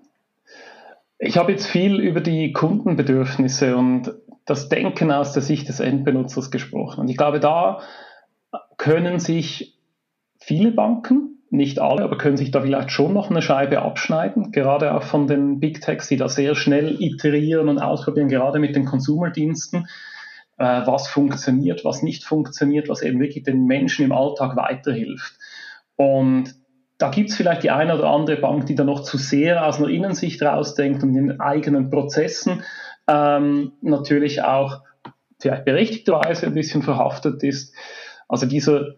ich 1.19 1.37
habe 1.37 1.53
jetzt 1.53 1.67
viel 1.67 1.99
über 2.01 2.21
die 2.21 2.53
Kundenbedürfnisse 2.53 3.77
und 3.77 4.15
das 4.45 4.69
Denken 4.69 5.11
aus 5.11 5.33
der 5.33 5.43
Sicht 5.43 5.69
des 5.69 5.81
Endbenutzers 5.81 6.51
gesprochen. 6.51 7.01
Und 7.01 7.09
ich 7.09 7.17
glaube, 7.17 7.41
da 7.41 7.81
können 8.77 9.19
sich 9.19 9.79
viele 10.39 10.71
Banken, 10.71 11.38
nicht 11.51 11.79
alle, 11.79 12.03
aber 12.03 12.19
können 12.19 12.37
sich 12.37 12.51
da 12.51 12.61
vielleicht 12.61 12.91
schon 12.91 13.15
noch 13.15 13.31
eine 13.31 13.43
Scheibe 13.43 13.81
abschneiden, 13.81 14.53
gerade 14.53 14.95
auch 14.95 15.03
von 15.03 15.27
den 15.27 15.61
Big 15.61 15.81
Techs, 15.81 16.09
die 16.09 16.17
da 16.17 16.29
sehr 16.29 16.55
schnell 16.55 17.01
iterieren 17.01 17.69
und 17.69 17.79
ausprobieren, 17.79 18.29
gerade 18.29 18.59
mit 18.59 18.77
den 18.77 18.85
Konsumerdiensten, 18.85 19.87
äh, 20.59 20.83
was 20.87 21.09
funktioniert, 21.09 21.85
was 21.85 22.03
nicht 22.03 22.25
funktioniert, 22.25 22.89
was 22.89 23.03
eben 23.03 23.21
wirklich 23.21 23.45
den 23.45 23.65
Menschen 23.65 24.05
im 24.05 24.13
Alltag 24.13 24.57
weiterhilft. 24.57 25.39
Und 25.97 26.55
da 26.99 27.11
gibt 27.11 27.31
es 27.31 27.37
vielleicht 27.37 27.63
die 27.63 27.71
eine 27.71 27.97
oder 27.97 28.11
andere 28.11 28.37
Bank, 28.37 28.67
die 28.67 28.75
da 28.75 28.85
noch 28.85 29.03
zu 29.03 29.17
sehr 29.17 29.65
aus 29.65 29.79
einer 29.79 29.89
Innensicht 29.89 30.43
rausdenkt 30.43 31.03
und 31.03 31.15
in 31.15 31.41
eigenen 31.41 31.91
Prozessen 31.91 32.63
ähm, 33.09 33.73
natürlich 33.81 34.43
auch 34.43 34.83
vielleicht 35.41 35.65
berechtigterweise 35.65 36.47
ein 36.47 36.55
bisschen 36.55 36.83
verhaftet 36.83 37.43
ist. 37.43 37.75
Also 38.29 38.47
dieser, 38.47 38.97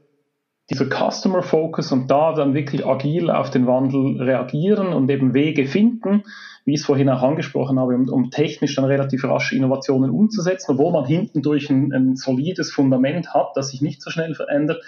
dieser 0.70 0.86
Customer 0.86 1.42
Focus 1.42 1.90
und 1.92 2.10
da 2.10 2.32
dann 2.32 2.54
wirklich 2.54 2.86
agil 2.86 3.30
auf 3.30 3.50
den 3.50 3.66
Wandel 3.66 4.22
reagieren 4.22 4.92
und 4.92 5.10
eben 5.10 5.34
Wege 5.34 5.66
finden, 5.66 6.22
wie 6.64 6.74
ich 6.74 6.80
es 6.80 6.86
vorhin 6.86 7.08
auch 7.08 7.22
angesprochen 7.22 7.78
habe, 7.80 7.94
um, 7.94 8.08
um 8.08 8.30
technisch 8.30 8.76
dann 8.76 8.84
relativ 8.84 9.24
rasch 9.24 9.52
Innovationen 9.52 10.10
umzusetzen, 10.10 10.72
obwohl 10.72 10.92
man 10.92 11.06
hinten 11.06 11.42
durch 11.42 11.70
ein, 11.70 11.92
ein 11.92 12.16
solides 12.16 12.70
Fundament 12.70 13.34
hat, 13.34 13.56
das 13.56 13.70
sich 13.70 13.82
nicht 13.82 14.00
so 14.00 14.10
schnell 14.10 14.34
verändert. 14.34 14.82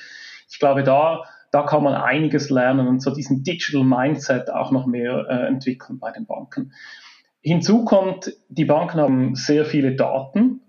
Ich 0.49 0.59
glaube, 0.59 0.85
da 0.85 1.25
da 1.53 1.65
kann 1.65 1.85
man 1.85 1.95
einiges 1.95 2.51
lernen 2.51 2.89
und 2.89 3.01
so 3.03 3.15
diesen 3.15 3.45
Digital 3.45 3.85
Mindset 3.85 4.51
auch 4.51 4.73
noch 4.73 4.87
mehr 4.87 5.27
äh, 5.29 5.47
entwickeln 5.47 5.99
bei 5.99 6.11
den 6.11 6.25
Banken. 6.25 6.73
Hinzu 7.43 7.85
kommt, 7.85 8.33
die 8.49 8.65
Banken 8.65 8.99
haben 8.99 9.35
sehr 9.35 9.67
viele 9.67 9.95
Daten 9.95 10.63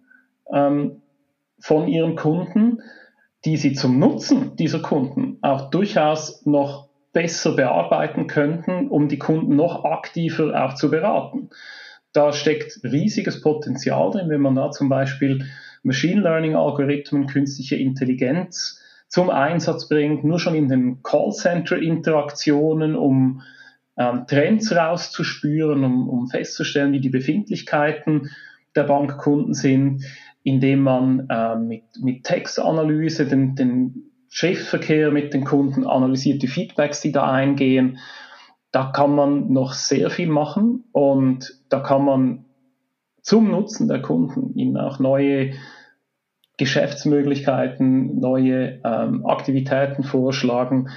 ähm, 0.51 1.01
von 1.59 1.87
ihren 1.87 2.15
Kunden, 2.15 2.81
die 3.45 3.57
sie 3.57 3.73
zum 3.73 3.99
Nutzen 3.99 4.55
dieser 4.55 4.79
Kunden 4.79 5.37
auch 5.41 5.69
durchaus 5.69 6.45
noch 6.45 6.87
besser 7.11 7.55
bearbeiten 7.55 8.27
könnten, 8.27 8.87
um 8.87 9.07
die 9.07 9.19
Kunden 9.19 9.55
noch 9.55 9.85
aktiver 9.85 10.65
auch 10.65 10.75
zu 10.75 10.89
beraten. 10.89 11.49
Da 12.11 12.31
steckt 12.31 12.79
riesiges 12.83 13.41
Potenzial 13.41 14.11
drin, 14.11 14.29
wenn 14.29 14.41
man 14.41 14.55
da 14.55 14.71
zum 14.71 14.89
Beispiel 14.89 15.45
Machine 15.83 16.21
Learning 16.21 16.55
Algorithmen, 16.55 17.27
künstliche 17.27 17.75
Intelligenz 17.75 18.79
zum 19.09 19.29
Einsatz 19.29 19.89
bringt, 19.89 20.23
nur 20.23 20.39
schon 20.39 20.55
in 20.55 20.69
den 20.69 21.03
Callcenter-Interaktionen, 21.03 22.95
um 22.95 23.41
ähm, 23.97 24.25
Trends 24.27 24.75
rauszuspüren, 24.75 25.83
um, 25.83 26.09
um 26.09 26.27
festzustellen, 26.27 26.93
wie 26.93 26.99
die 26.99 27.09
Befindlichkeiten 27.09 28.31
der 28.75 28.83
Bankkunden 28.83 29.53
sind, 29.53 30.03
indem 30.43 30.81
man 30.81 31.27
äh, 31.29 31.55
mit, 31.55 31.83
mit 32.01 32.23
Textanalyse 32.23 33.25
den, 33.25 33.55
den 33.55 34.11
Schriftverkehr 34.29 35.11
mit 35.11 35.33
den 35.33 35.45
Kunden 35.45 35.85
analysiert, 35.85 36.41
die 36.41 36.47
Feedbacks, 36.47 37.01
die 37.01 37.11
da 37.11 37.31
eingehen. 37.31 37.99
Da 38.71 38.91
kann 38.91 39.15
man 39.15 39.51
noch 39.51 39.73
sehr 39.73 40.09
viel 40.09 40.29
machen 40.29 40.85
und 40.91 41.53
da 41.69 41.79
kann 41.79 42.03
man 42.03 42.45
zum 43.21 43.51
Nutzen 43.51 43.87
der 43.87 44.01
Kunden 44.01 44.57
ihnen 44.57 44.77
auch 44.77 44.99
neue 44.99 45.53
Geschäftsmöglichkeiten, 46.57 48.19
neue 48.19 48.81
ähm, 48.83 49.25
Aktivitäten 49.25 50.03
vorschlagen 50.03 50.89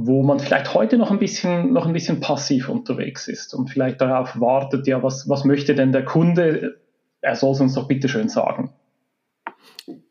wo 0.00 0.22
man 0.22 0.38
vielleicht 0.38 0.74
heute 0.74 0.96
noch 0.96 1.10
ein 1.10 1.18
bisschen, 1.18 1.72
noch 1.72 1.84
ein 1.84 1.92
bisschen 1.92 2.20
passiv 2.20 2.68
unterwegs 2.68 3.26
ist 3.26 3.52
und 3.52 3.68
vielleicht 3.68 4.00
darauf 4.00 4.38
wartet, 4.38 4.86
ja, 4.86 5.02
was, 5.02 5.28
was 5.28 5.44
möchte 5.44 5.74
denn 5.74 5.90
der 5.90 6.04
Kunde? 6.04 6.80
Er 7.20 7.36
soll 7.36 7.52
es 7.52 7.60
uns 7.60 7.74
doch 7.74 7.88
bitte 7.88 8.08
schön 8.08 8.28
sagen. 8.28 8.72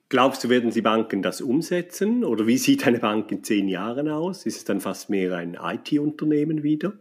Glaubst 0.10 0.44
du, 0.44 0.50
werden 0.50 0.72
die 0.72 0.82
Banken 0.82 1.22
das 1.22 1.42
umsetzen? 1.42 2.24
Oder 2.24 2.48
wie 2.48 2.58
sieht 2.58 2.88
eine 2.88 3.00
Bank 3.00 3.32
in 3.32 3.44
zehn 3.44 3.68
Jahren 3.68 4.08
aus? 4.08 4.46
Ist 4.46 4.58
es 4.58 4.64
dann 4.64 4.80
fast 4.80 5.10
mehr 5.10 5.36
ein 5.36 5.58
IT-Unternehmen 5.62 6.64
wieder? 6.64 6.94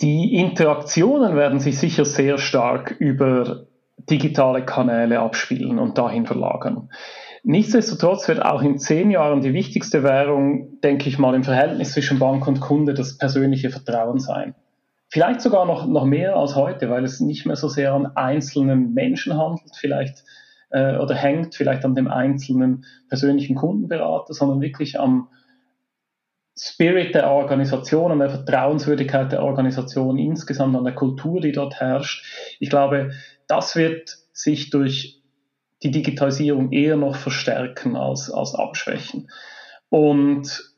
Die 0.00 0.36
Interaktionen 0.36 1.36
werden 1.36 1.60
sich 1.60 1.78
sicher 1.78 2.06
sehr 2.06 2.38
stark 2.38 2.96
über 2.98 3.66
digitale 4.08 4.64
Kanäle 4.64 5.20
abspielen 5.20 5.78
und 5.78 5.98
dahin 5.98 6.24
verlagern. 6.24 6.88
Nichtsdestotrotz 7.42 8.26
wird 8.28 8.42
auch 8.42 8.62
in 8.62 8.78
zehn 8.78 9.10
Jahren 9.10 9.42
die 9.42 9.52
wichtigste 9.52 10.02
Währung, 10.02 10.80
denke 10.80 11.08
ich 11.08 11.18
mal, 11.18 11.34
im 11.34 11.44
Verhältnis 11.44 11.92
zwischen 11.92 12.18
Bank 12.18 12.46
und 12.46 12.60
Kunde 12.60 12.94
das 12.94 13.18
persönliche 13.18 13.70
Vertrauen 13.70 14.18
sein. 14.18 14.54
Vielleicht 15.10 15.40
sogar 15.40 15.66
noch, 15.66 15.86
noch 15.86 16.04
mehr 16.04 16.36
als 16.36 16.54
heute, 16.54 16.88
weil 16.88 17.04
es 17.04 17.20
nicht 17.20 17.44
mehr 17.44 17.56
so 17.56 17.68
sehr 17.68 17.92
an 17.92 18.06
einzelnen 18.16 18.94
Menschen 18.94 19.36
handelt, 19.36 19.76
vielleicht 19.76 20.24
äh, 20.70 20.96
oder 20.96 21.14
hängt 21.14 21.54
vielleicht 21.54 21.84
an 21.84 21.94
dem 21.94 22.08
einzelnen 22.08 22.84
persönlichen 23.08 23.56
Kundenberater, 23.56 24.32
sondern 24.32 24.60
wirklich 24.60 24.98
am 24.98 25.28
Spirit 26.56 27.14
der 27.14 27.30
Organisation, 27.30 28.12
an 28.12 28.18
der 28.18 28.30
Vertrauenswürdigkeit 28.30 29.32
der 29.32 29.42
Organisation 29.42 30.18
insgesamt, 30.18 30.76
an 30.76 30.84
der 30.84 30.94
Kultur, 30.94 31.40
die 31.40 31.52
dort 31.52 31.80
herrscht. 31.80 32.24
Ich 32.60 32.70
glaube, 32.70 33.10
das 33.48 33.76
wird 33.76 34.18
sich 34.32 34.70
durch 34.70 35.22
die 35.82 35.90
Digitalisierung 35.90 36.72
eher 36.72 36.96
noch 36.96 37.16
verstärken 37.16 37.96
als, 37.96 38.30
als 38.30 38.54
abschwächen. 38.54 39.30
Und 39.88 40.74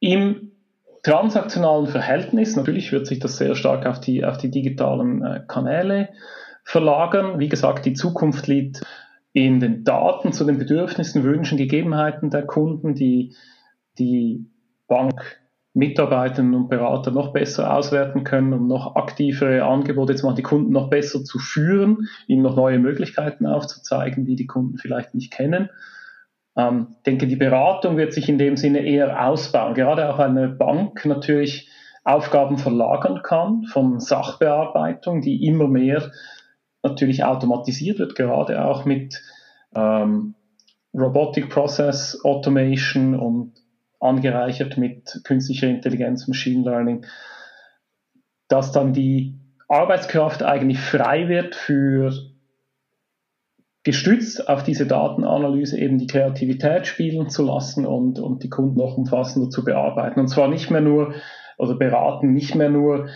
im 0.00 0.50
transaktionalen 1.02 1.86
Verhältnis, 1.86 2.56
natürlich 2.56 2.92
wird 2.92 3.06
sich 3.06 3.18
das 3.18 3.36
sehr 3.36 3.54
stark 3.54 3.86
auf 3.86 4.00
die, 4.00 4.24
auf 4.24 4.38
die 4.38 4.50
digitalen 4.50 5.22
äh, 5.24 5.40
Kanäle 5.46 6.10
verlagern. 6.64 7.38
Wie 7.38 7.48
gesagt, 7.48 7.86
die 7.86 7.94
Zukunft 7.94 8.46
liegt 8.46 8.82
in 9.32 9.60
den 9.60 9.84
Daten 9.84 10.32
zu 10.32 10.44
den 10.44 10.58
Bedürfnissen, 10.58 11.22
Wünschen, 11.24 11.56
Gegebenheiten 11.56 12.30
der 12.30 12.46
Kunden, 12.46 12.94
die 12.94 13.34
die 13.98 14.46
Bankmitarbeiterinnen 14.88 16.54
und 16.54 16.68
Berater 16.68 17.12
noch 17.12 17.32
besser 17.32 17.72
auswerten 17.74 18.24
können, 18.24 18.52
um 18.52 18.66
noch 18.66 18.96
aktivere 18.96 19.64
Angebote 19.64 20.16
zu 20.16 20.26
machen, 20.26 20.36
die 20.36 20.42
Kunden 20.42 20.72
noch 20.72 20.90
besser 20.90 21.24
zu 21.24 21.38
führen, 21.38 22.08
ihnen 22.26 22.42
noch 22.42 22.56
neue 22.56 22.78
Möglichkeiten 22.78 23.46
aufzuzeigen, 23.46 24.24
die 24.24 24.36
die 24.36 24.46
Kunden 24.46 24.78
vielleicht 24.78 25.14
nicht 25.14 25.32
kennen. 25.32 25.70
Ähm, 26.56 26.96
denke, 27.06 27.26
die 27.26 27.36
Beratung 27.36 27.96
wird 27.96 28.12
sich 28.12 28.28
in 28.28 28.38
dem 28.38 28.56
Sinne 28.56 28.80
eher 28.80 29.26
ausbauen. 29.26 29.74
Gerade 29.74 30.12
auch 30.12 30.18
eine 30.18 30.48
Bank 30.48 31.04
natürlich 31.06 31.68
Aufgaben 32.04 32.58
verlagern 32.58 33.22
kann 33.22 33.64
von 33.64 34.00
Sachbearbeitung, 34.00 35.20
die 35.20 35.46
immer 35.46 35.68
mehr 35.68 36.10
natürlich 36.82 37.24
automatisiert 37.24 37.98
wird, 37.98 38.14
gerade 38.14 38.64
auch 38.64 38.84
mit 38.84 39.22
ähm, 39.74 40.34
Robotic 40.94 41.50
Process 41.50 42.24
Automation 42.24 43.18
und 43.18 43.52
angereichert 44.00 44.78
mit 44.78 45.20
künstlicher 45.24 45.68
Intelligenz, 45.68 46.26
Machine 46.26 46.64
Learning, 46.64 47.06
dass 48.48 48.72
dann 48.72 48.92
die 48.92 49.38
Arbeitskraft 49.68 50.42
eigentlich 50.42 50.80
frei 50.80 51.28
wird 51.28 51.54
für 51.54 52.12
gestützt 53.82 54.48
auf 54.48 54.62
diese 54.62 54.86
Datenanalyse 54.86 55.78
eben 55.78 55.98
die 55.98 56.06
Kreativität 56.06 56.86
spielen 56.86 57.30
zu 57.30 57.44
lassen 57.44 57.86
und, 57.86 58.18
und 58.18 58.42
die 58.42 58.50
Kunden 58.50 58.76
noch 58.76 58.96
umfassender 58.96 59.48
zu 59.48 59.64
bearbeiten. 59.64 60.20
Und 60.20 60.28
zwar 60.28 60.48
nicht 60.48 60.70
mehr 60.70 60.82
nur, 60.82 61.14
oder 61.56 61.74
beraten, 61.74 62.32
nicht 62.32 62.54
mehr 62.54 62.68
nur 62.68 63.08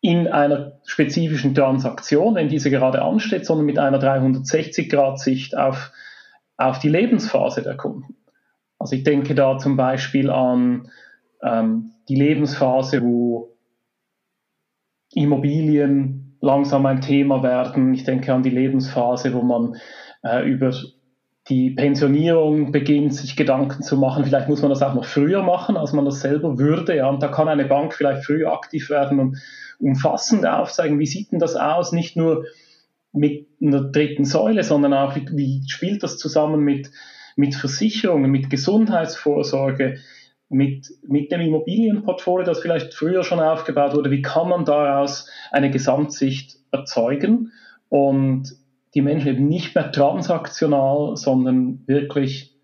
in 0.00 0.26
einer 0.26 0.80
spezifischen 0.84 1.54
Transaktion, 1.54 2.34
wenn 2.34 2.48
diese 2.48 2.70
gerade 2.70 3.00
ansteht, 3.02 3.46
sondern 3.46 3.64
mit 3.64 3.78
einer 3.78 3.98
360-Grad-Sicht 3.98 5.56
auf, 5.56 5.92
auf 6.56 6.78
die 6.78 6.90
Lebensphase 6.90 7.62
der 7.62 7.76
Kunden. 7.76 8.16
Also 8.78 8.96
ich 8.96 9.04
denke 9.04 9.34
da 9.34 9.56
zum 9.56 9.76
Beispiel 9.76 10.30
an 10.30 10.90
ähm, 11.42 11.92
die 12.08 12.16
Lebensphase, 12.16 13.02
wo 13.02 13.56
Immobilien 15.14 16.23
langsam 16.44 16.86
ein 16.86 17.00
Thema 17.00 17.42
werden. 17.42 17.94
Ich 17.94 18.04
denke 18.04 18.32
an 18.32 18.42
die 18.42 18.50
Lebensphase, 18.50 19.34
wo 19.34 19.42
man 19.42 19.76
äh, 20.22 20.48
über 20.48 20.72
die 21.48 21.70
Pensionierung 21.70 22.72
beginnt, 22.72 23.14
sich 23.14 23.36
Gedanken 23.36 23.82
zu 23.82 23.96
machen. 23.96 24.24
Vielleicht 24.24 24.48
muss 24.48 24.62
man 24.62 24.70
das 24.70 24.82
auch 24.82 24.94
noch 24.94 25.04
früher 25.04 25.42
machen, 25.42 25.76
als 25.76 25.92
man 25.92 26.04
das 26.04 26.20
selber 26.20 26.58
würde. 26.58 26.96
Ja, 26.96 27.08
und 27.08 27.22
da 27.22 27.28
kann 27.28 27.48
eine 27.48 27.66
Bank 27.66 27.92
vielleicht 27.92 28.24
früher 28.24 28.52
aktiv 28.52 28.88
werden 28.88 29.20
und 29.20 29.38
umfassend 29.78 30.46
aufzeigen, 30.46 30.98
wie 30.98 31.06
sieht 31.06 31.32
denn 31.32 31.38
das 31.38 31.56
aus? 31.56 31.92
Nicht 31.92 32.16
nur 32.16 32.44
mit 33.12 33.46
einer 33.60 33.82
dritten 33.82 34.24
Säule, 34.24 34.62
sondern 34.62 34.94
auch, 34.94 35.14
wie, 35.16 35.26
wie 35.32 35.62
spielt 35.68 36.02
das 36.02 36.16
zusammen 36.16 36.60
mit 36.60 36.90
mit 37.36 37.54
Versicherungen, 37.54 38.30
mit 38.30 38.50
Gesundheitsvorsorge, 38.50 39.98
mit, 40.48 40.86
mit 41.06 41.32
dem 41.32 41.40
Immobilienportfolio, 41.40 42.44
das 42.44 42.60
vielleicht 42.60 42.94
früher 42.94 43.24
schon 43.24 43.40
aufgebaut 43.40 43.94
wurde, 43.94 44.10
wie 44.10 44.22
kann 44.22 44.48
man 44.48 44.64
daraus 44.64 45.28
eine 45.50 45.70
Gesamtsicht 45.70 46.58
erzeugen 46.70 47.52
und 47.88 48.54
die 48.94 49.02
Menschen 49.02 49.28
eben 49.28 49.48
nicht 49.48 49.74
mehr 49.74 49.90
transaktional, 49.90 51.16
sondern 51.16 51.82
wirklich 51.86 52.54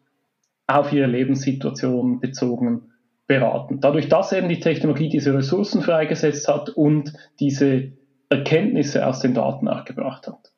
auf 0.66 0.92
ihre 0.92 1.06
Lebenssituation 1.06 2.20
bezogen 2.20 2.92
beraten. 3.26 3.80
Dadurch, 3.80 4.08
dass 4.08 4.32
eben 4.32 4.48
die 4.48 4.60
Technologie 4.60 5.08
diese 5.08 5.34
Ressourcen 5.34 5.82
freigesetzt 5.82 6.48
hat 6.48 6.70
und 6.70 7.12
diese 7.38 7.92
Erkenntnisse 8.28 9.06
aus 9.06 9.20
den 9.20 9.34
Daten 9.34 9.68
auch 9.68 9.84
gebracht 9.84 10.26
hat. 10.26 10.49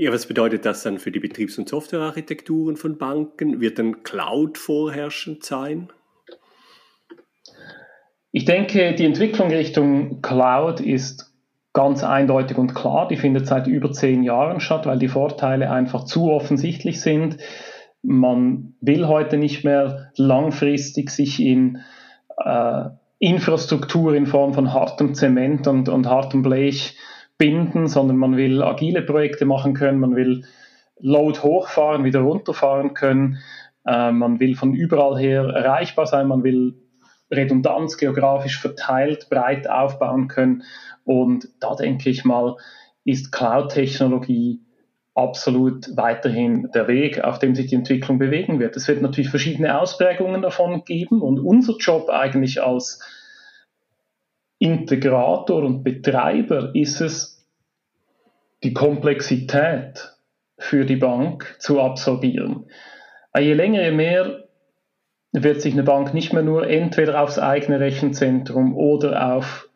Ja, 0.00 0.12
was 0.12 0.26
bedeutet 0.26 0.64
das 0.64 0.84
dann 0.84 1.00
für 1.00 1.10
die 1.10 1.18
Betriebs- 1.18 1.58
und 1.58 1.68
Softwarearchitekturen 1.68 2.76
von 2.76 2.98
Banken? 2.98 3.60
Wird 3.60 3.80
dann 3.80 4.04
Cloud 4.04 4.56
vorherrschend 4.56 5.44
sein? 5.44 5.88
Ich 8.30 8.44
denke, 8.44 8.94
die 8.94 9.04
Entwicklung 9.04 9.50
Richtung 9.50 10.22
Cloud 10.22 10.80
ist 10.80 11.34
ganz 11.72 12.04
eindeutig 12.04 12.56
und 12.58 12.76
klar. 12.76 13.08
Die 13.08 13.16
findet 13.16 13.48
seit 13.48 13.66
über 13.66 13.90
zehn 13.90 14.22
Jahren 14.22 14.60
statt, 14.60 14.86
weil 14.86 15.00
die 15.00 15.08
Vorteile 15.08 15.68
einfach 15.72 16.04
zu 16.04 16.30
offensichtlich 16.30 17.00
sind. 17.00 17.38
Man 18.00 18.74
will 18.80 19.08
heute 19.08 19.36
nicht 19.36 19.64
mehr 19.64 20.12
langfristig 20.14 21.10
sich 21.10 21.40
in 21.40 21.78
äh, 22.36 22.84
Infrastruktur 23.18 24.14
in 24.14 24.26
Form 24.26 24.54
von 24.54 24.72
hartem 24.72 25.14
Zement 25.14 25.66
und, 25.66 25.88
und 25.88 26.06
hartem 26.06 26.42
Blech 26.42 26.96
binden, 27.38 27.86
sondern 27.86 28.16
man 28.16 28.36
will 28.36 28.62
agile 28.62 29.02
Projekte 29.02 29.46
machen 29.46 29.74
können, 29.74 30.00
man 30.00 30.16
will 30.16 30.44
Load 31.00 31.38
hochfahren, 31.40 32.04
wieder 32.04 32.20
runterfahren 32.20 32.92
können, 32.94 33.38
äh, 33.86 34.10
man 34.10 34.40
will 34.40 34.56
von 34.56 34.74
überall 34.74 35.18
her 35.18 35.44
erreichbar 35.44 36.06
sein, 36.06 36.26
man 36.26 36.42
will 36.42 36.74
Redundanz 37.30 37.96
geografisch 37.96 38.60
verteilt, 38.60 39.28
breit 39.30 39.68
aufbauen 39.68 40.28
können. 40.28 40.64
Und 41.04 41.48
da 41.60 41.74
denke 41.74 42.10
ich 42.10 42.24
mal, 42.24 42.56
ist 43.04 43.32
Cloud-Technologie 43.32 44.60
absolut 45.14 45.96
weiterhin 45.96 46.70
der 46.74 46.86
Weg, 46.86 47.24
auf 47.24 47.38
dem 47.38 47.54
sich 47.54 47.66
die 47.66 47.74
Entwicklung 47.74 48.18
bewegen 48.18 48.60
wird. 48.60 48.76
Es 48.76 48.86
wird 48.88 49.02
natürlich 49.02 49.30
verschiedene 49.30 49.80
Ausprägungen 49.80 50.42
davon 50.42 50.84
geben 50.84 51.22
und 51.22 51.40
unser 51.40 51.76
Job 51.76 52.08
eigentlich 52.08 52.62
als 52.62 53.00
Integrator 54.58 55.62
und 55.62 55.84
Betreiber 55.84 56.74
ist 56.74 57.00
es, 57.00 57.46
die 58.62 58.74
Komplexität 58.74 60.16
für 60.58 60.84
die 60.84 60.96
Bank 60.96 61.56
zu 61.60 61.80
absorbieren. 61.80 62.66
Je 63.36 63.54
länger, 63.54 63.82
je 63.82 63.92
mehr 63.92 64.48
wird 65.32 65.60
sich 65.60 65.74
eine 65.74 65.84
Bank 65.84 66.14
nicht 66.14 66.32
mehr 66.32 66.42
nur 66.42 66.68
entweder 66.68 67.22
aufs 67.22 67.38
eigene 67.38 67.78
Rechenzentrum 67.78 68.76
oder 68.76 69.34
auf 69.34 69.68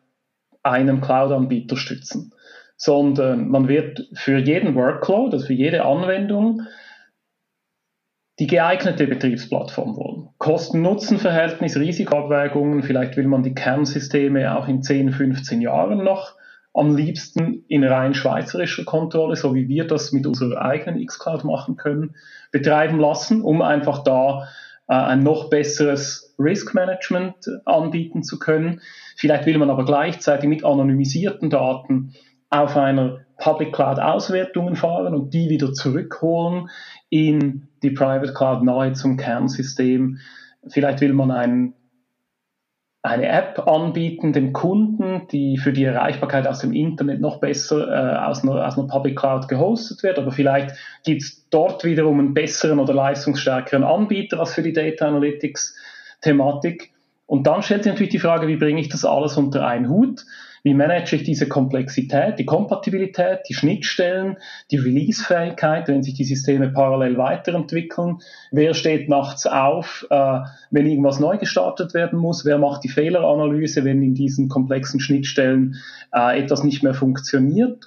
einem 0.63 0.99
Cloud-Anbieter 1.01 1.77
stützen, 1.77 2.33
sondern 2.75 3.47
man 3.47 3.67
wird 3.67 4.09
für 4.13 4.39
jeden 4.39 4.75
Workload, 4.75 5.35
also 5.35 5.47
für 5.47 5.53
jede 5.53 5.85
Anwendung, 5.85 6.63
die 8.43 8.47
geeignete 8.47 9.07
Betriebsplattform 9.07 9.95
wollen. 9.95 10.27
Kosten-Nutzen-Verhältnis, 10.37 11.77
Risikoabwägungen, 11.77 12.83
vielleicht 12.83 13.15
will 13.15 13.27
man 13.27 13.41
die 13.41 13.55
Kernsysteme 13.55 14.57
auch 14.57 14.67
in 14.67 14.83
10, 14.83 15.13
15 15.13 15.61
Jahren 15.61 16.03
noch 16.03 16.35
am 16.73 16.93
liebsten 16.93 17.63
in 17.69 17.85
rein 17.85 18.13
schweizerischer 18.13 18.83
Kontrolle, 18.83 19.37
so 19.37 19.55
wie 19.55 19.69
wir 19.69 19.87
das 19.87 20.11
mit 20.11 20.27
unserer 20.27 20.61
eigenen 20.61 21.05
xCloud 21.05 21.45
machen 21.45 21.77
können, 21.77 22.17
betreiben 22.51 22.99
lassen, 22.99 23.43
um 23.43 23.61
einfach 23.61 24.03
da 24.03 24.49
äh, 24.89 24.93
ein 24.93 25.19
noch 25.19 25.49
besseres 25.49 26.35
Risk 26.37 26.73
Management 26.73 27.49
anbieten 27.63 28.23
zu 28.23 28.39
können. 28.39 28.81
Vielleicht 29.15 29.45
will 29.45 29.57
man 29.57 29.69
aber 29.69 29.85
gleichzeitig 29.85 30.49
mit 30.49 30.65
anonymisierten 30.65 31.49
Daten 31.49 32.13
auf 32.49 32.75
einer 32.75 33.21
Public 33.37 33.73
Cloud 33.73 33.99
Auswertungen 33.99 34.75
fahren 34.75 35.13
und 35.13 35.33
die 35.33 35.49
wieder 35.49 35.73
zurückholen 35.73 36.69
in 37.09 37.67
die 37.81 37.91
Private 37.91 38.33
Cloud 38.33 38.63
nahe 38.63 38.93
zum 38.93 39.17
Kernsystem. 39.17 40.19
Vielleicht 40.67 41.01
will 41.01 41.13
man 41.13 41.31
ein, 41.31 41.73
eine 43.01 43.27
App 43.27 43.67
anbieten 43.67 44.31
dem 44.31 44.53
Kunden, 44.53 45.27
die 45.31 45.57
für 45.57 45.73
die 45.73 45.83
Erreichbarkeit 45.83 46.47
aus 46.47 46.59
dem 46.59 46.71
Internet 46.71 47.19
noch 47.19 47.39
besser 47.39 47.87
äh, 47.87 48.17
aus, 48.25 48.43
einer, 48.43 48.65
aus 48.65 48.77
einer 48.77 48.87
Public 48.87 49.17
Cloud 49.17 49.47
gehostet 49.49 50.03
wird. 50.03 50.17
Aber 50.17 50.31
vielleicht 50.31 50.75
gibt 51.03 51.21
es 51.21 51.49
dort 51.49 51.83
wiederum 51.83 52.19
einen 52.19 52.33
besseren 52.33 52.79
oder 52.79 52.93
leistungsstärkeren 52.93 53.83
Anbieter 53.83 54.39
als 54.39 54.53
für 54.53 54.63
die 54.63 54.73
Data 54.73 55.07
Analytics 55.07 55.75
Thematik. 56.21 56.91
Und 57.25 57.47
dann 57.47 57.61
stellt 57.61 57.83
sich 57.83 57.91
natürlich 57.91 58.11
die 58.11 58.19
Frage, 58.19 58.47
wie 58.47 58.57
bringe 58.57 58.79
ich 58.79 58.89
das 58.89 59.05
alles 59.05 59.37
unter 59.37 59.65
einen 59.65 59.89
Hut? 59.89 60.25
Wie 60.63 60.73
manage 60.73 61.17
ich 61.17 61.23
diese 61.23 61.49
Komplexität, 61.49 62.39
die 62.39 62.45
Kompatibilität, 62.45 63.39
die 63.49 63.53
Schnittstellen, 63.53 64.37
die 64.71 64.77
Releasefähigkeit, 64.77 65.89
wenn 65.89 66.03
sich 66.03 66.13
die 66.13 66.23
Systeme 66.23 66.69
parallel 66.69 67.17
weiterentwickeln? 67.17 68.19
Wer 68.49 68.73
steht 68.73 69.09
nachts 69.09 69.45
auf, 69.45 70.07
äh, 70.09 70.39
wenn 70.71 70.85
irgendwas 70.85 71.19
neu 71.19 71.37
gestartet 71.37 71.93
werden 71.93 72.17
muss? 72.17 72.45
Wer 72.45 72.59
macht 72.59 72.85
die 72.85 72.89
Fehleranalyse, 72.89 73.83
wenn 73.83 74.01
in 74.01 74.15
diesen 74.15 74.47
komplexen 74.47 75.01
Schnittstellen 75.01 75.75
äh, 76.13 76.39
etwas 76.41 76.63
nicht 76.63 76.81
mehr 76.81 76.93
funktioniert? 76.93 77.85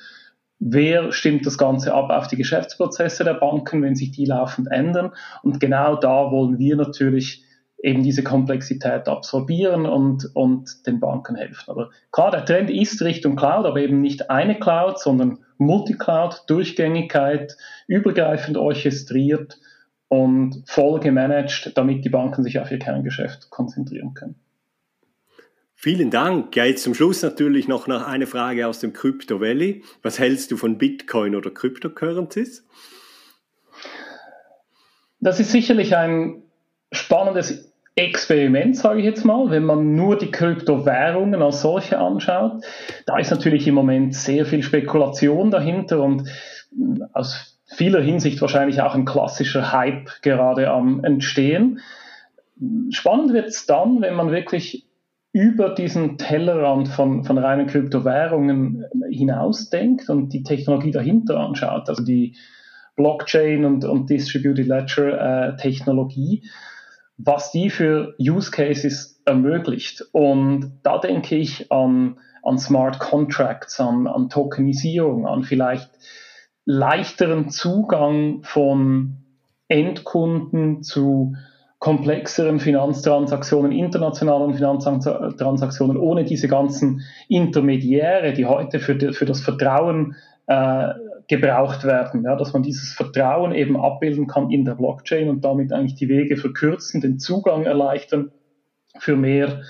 Wer 0.59 1.13
stimmt 1.13 1.47
das 1.47 1.57
Ganze 1.57 1.95
ab 1.95 2.11
auf 2.11 2.29
die 2.29 2.37
Geschäftsprozesse 2.37 3.25
der 3.25 3.35
Banken, 3.35 3.83
wenn 3.83 3.97
sich 3.97 4.11
die 4.11 4.27
laufend 4.27 4.71
ändern? 4.71 5.13
Und 5.43 5.61
genau 5.61 5.97
da 5.97 6.31
wollen 6.31 6.59
wir 6.59 6.77
natürlich 6.77 7.46
eben 7.83 8.03
diese 8.03 8.25
Komplexität 8.25 9.07
absorbieren 9.09 9.87
und, 9.87 10.31
und 10.35 10.87
den 10.87 10.99
Banken 10.99 11.37
helfen. 11.37 11.71
Aber 11.71 11.91
klar, 12.11 12.31
der 12.31 12.45
Trend 12.45 12.71
ist 12.71 13.03
Richtung 13.03 13.37
Cloud, 13.37 13.67
aber 13.67 13.81
eben 13.81 14.01
nicht 14.01 14.31
eine 14.31 14.59
Cloud, 14.59 14.99
sondern 14.99 15.39
Multicloud, 15.59 16.45
Durchgängigkeit, 16.47 17.57
übergreifend 17.87 18.57
orchestriert 18.57 19.59
und 20.09 20.63
voll 20.67 21.01
gemanagt, 21.01 21.73
damit 21.75 22.05
die 22.05 22.11
Banken 22.11 22.43
sich 22.43 22.59
auf 22.59 22.71
ihr 22.71 22.79
Kerngeschäft 22.79 23.51
konzentrieren 23.51 24.15
können. 24.15 24.37
Vielen 25.75 26.11
Dank. 26.11 26.57
Ja, 26.57 26.65
jetzt 26.65 26.83
zum 26.83 26.95
Schluss 26.95 27.23
natürlich 27.23 27.69
noch 27.69 27.87
eine 27.87 28.27
Frage 28.27 28.67
aus 28.67 28.81
dem 28.81 28.95
Crypto 28.95 29.41
Valley. 29.41 29.85
Was 30.03 30.19
hältst 30.19 30.51
du 30.51 30.57
von 30.57 30.79
Bitcoin 30.79 31.37
oder 31.37 31.51
Cryptocurrencies? 31.51 32.67
Das 35.21 35.39
ist 35.39 35.53
sicherlich 35.53 35.95
ein 35.95 36.46
spannendes 36.97 37.73
Experiment, 37.95 38.77
sage 38.77 39.01
ich 39.01 39.07
jetzt 39.07 39.25
mal, 39.25 39.51
wenn 39.51 39.65
man 39.65 39.95
nur 39.95 40.19
die 40.19 40.31
Kryptowährungen 40.31 41.41
als 41.41 41.63
solche 41.63 41.99
anschaut. 41.99 42.63
Da 43.07 43.19
ist 43.19 43.31
natürlich 43.31 43.67
im 43.67 43.75
Moment 43.75 44.15
sehr 44.15 44.45
viel 44.45 44.63
Spekulation 44.63 45.51
dahinter 45.51 46.03
und 46.03 46.29
aus 47.15 47.59
vieler 47.67 48.03
Hinsicht 48.03 48.41
wahrscheinlich 48.43 48.83
auch 48.83 48.95
ein 48.95 49.07
klassischer 49.07 49.73
Hype 49.73 50.11
gerade 50.21 50.71
am 50.71 51.05
Entstehen. 51.05 51.81
Spannend 52.91 53.33
wird 53.33 53.49
es 53.49 53.65
dann, 53.65 54.03
wenn 54.03 54.15
man 54.15 54.31
wirklich 54.31 54.87
über 55.33 55.71
diesen 55.71 56.19
Tellerrand 56.19 56.89
von, 56.89 57.25
von 57.25 57.39
reinen 57.39 57.67
Kryptowährungen 57.67 58.85
hinausdenkt 59.11 60.09
und 60.11 60.35
die 60.35 60.43
Technologie 60.43 60.91
dahinter 60.91 61.39
anschaut, 61.39 61.89
also 61.89 62.05
die 62.05 62.37
Blockchain 62.95 63.65
und, 63.65 63.85
und 63.85 64.09
Distributed 64.09 64.67
Ledger 64.67 65.53
äh, 65.53 65.57
Technologie 65.57 66.43
was 67.19 67.51
die 67.51 67.71
für 67.71 68.15
Use 68.19 68.51
Cases 68.51 69.21
ermöglicht. 69.25 70.05
Und 70.13 70.81
da 70.83 70.99
denke 70.99 71.37
ich 71.37 71.71
an, 71.73 72.19
an 72.43 72.59
Smart 72.59 72.99
Contracts, 72.99 73.81
an, 73.81 74.07
an 74.07 74.29
Tokenisierung, 74.29 75.27
an 75.27 75.43
vielleicht 75.43 75.91
leichteren 76.65 77.51
Zugang 77.51 78.43
von 78.43 79.19
Endkunden 79.69 80.83
zu 80.83 81.35
komplexeren 81.79 82.59
Finanztransaktionen, 82.59 83.73
internationalen 83.73 84.55
Finanztransaktionen, 84.55 85.97
ohne 85.97 86.25
diese 86.25 86.49
ganzen 86.49 87.03
Intermediäre, 87.29 88.33
die 88.33 88.47
heute 88.47 88.81
für, 88.81 89.13
für 89.13 89.27
das 89.27 89.41
Vertrauen 89.41 90.17
äh, 90.47 90.89
gebraucht 91.29 91.85
werden, 91.85 92.23
ja, 92.23 92.37
dass 92.37 92.53
man 92.53 92.63
dieses 92.63 92.93
Vertrauen 92.93 93.53
eben 93.53 93.77
abbilden 93.77 94.27
kann 94.27 94.51
in 94.51 94.65
der 94.65 94.75
Blockchain 94.75 95.29
und 95.29 95.45
damit 95.45 95.73
eigentlich 95.73 95.97
die 95.97 96.09
Wege 96.09 96.37
verkürzen, 96.37 97.01
den 97.01 97.19
Zugang 97.19 97.65
erleichtern 97.65 98.31
für 98.99 99.17
mehr 99.17 99.63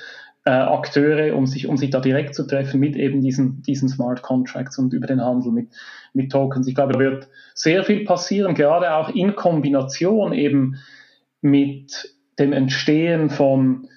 äh, 0.44 0.50
Akteure, 0.50 1.34
um 1.34 1.46
sich, 1.46 1.66
um 1.66 1.76
sich 1.76 1.90
da 1.90 2.00
direkt 2.00 2.34
zu 2.34 2.46
treffen 2.46 2.78
mit 2.78 2.94
eben 2.94 3.20
diesen, 3.20 3.62
diesen 3.62 3.88
Smart 3.88 4.22
Contracts 4.22 4.78
und 4.78 4.92
über 4.92 5.06
den 5.06 5.20
Handel 5.20 5.50
mit, 5.50 5.70
mit 6.12 6.30
Tokens. 6.30 6.68
Ich 6.68 6.74
glaube, 6.74 6.92
da 6.92 6.98
wird 6.98 7.28
sehr 7.54 7.84
viel 7.84 8.04
passieren, 8.04 8.54
gerade 8.54 8.94
auch 8.94 9.08
in 9.08 9.34
Kombination 9.34 10.32
eben 10.32 10.76
mit 11.40 12.14
dem 12.38 12.52
Entstehen 12.52 13.30
von 13.30 13.88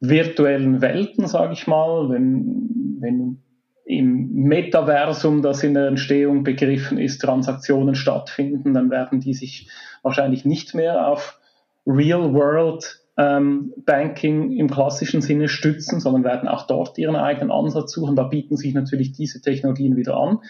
virtuellen 0.00 0.80
Welten, 0.80 1.26
sage 1.26 1.52
ich 1.52 1.66
mal, 1.66 2.08
wenn, 2.08 2.96
wenn 3.00 3.43
im 3.84 4.32
Metaversum, 4.32 5.42
das 5.42 5.62
in 5.62 5.74
der 5.74 5.88
Entstehung 5.88 6.42
begriffen 6.42 6.98
ist, 6.98 7.18
Transaktionen 7.18 7.94
stattfinden, 7.94 8.72
dann 8.72 8.90
werden 8.90 9.20
die 9.20 9.34
sich 9.34 9.68
wahrscheinlich 10.02 10.44
nicht 10.44 10.74
mehr 10.74 11.06
auf 11.08 11.38
Real-World 11.86 13.00
ähm, 13.16 13.74
Banking 13.84 14.52
im 14.52 14.70
klassischen 14.70 15.20
Sinne 15.20 15.48
stützen, 15.48 16.00
sondern 16.00 16.24
werden 16.24 16.48
auch 16.48 16.66
dort 16.66 16.98
ihren 16.98 17.16
eigenen 17.16 17.50
Ansatz 17.50 17.92
suchen. 17.92 18.16
Da 18.16 18.24
bieten 18.24 18.56
sich 18.56 18.74
natürlich 18.74 19.12
diese 19.12 19.40
Technologien 19.42 19.96
wieder 19.96 20.16
an. 20.16 20.40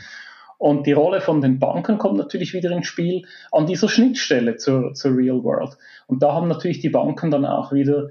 Und 0.56 0.86
die 0.86 0.92
Rolle 0.92 1.20
von 1.20 1.40
den 1.40 1.58
Banken 1.58 1.98
kommt 1.98 2.16
natürlich 2.16 2.54
wieder 2.54 2.70
ins 2.70 2.86
Spiel 2.86 3.26
an 3.50 3.66
dieser 3.66 3.88
Schnittstelle 3.88 4.56
zur, 4.56 4.94
zur 4.94 5.16
Real 5.16 5.42
World. 5.42 5.76
Und 6.06 6.22
da 6.22 6.32
haben 6.32 6.48
natürlich 6.48 6.80
die 6.80 6.88
Banken 6.88 7.30
dann 7.30 7.44
auch 7.44 7.72
wieder 7.72 8.10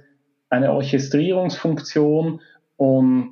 eine 0.50 0.72
Orchestrierungsfunktion 0.74 2.42
und 2.76 3.32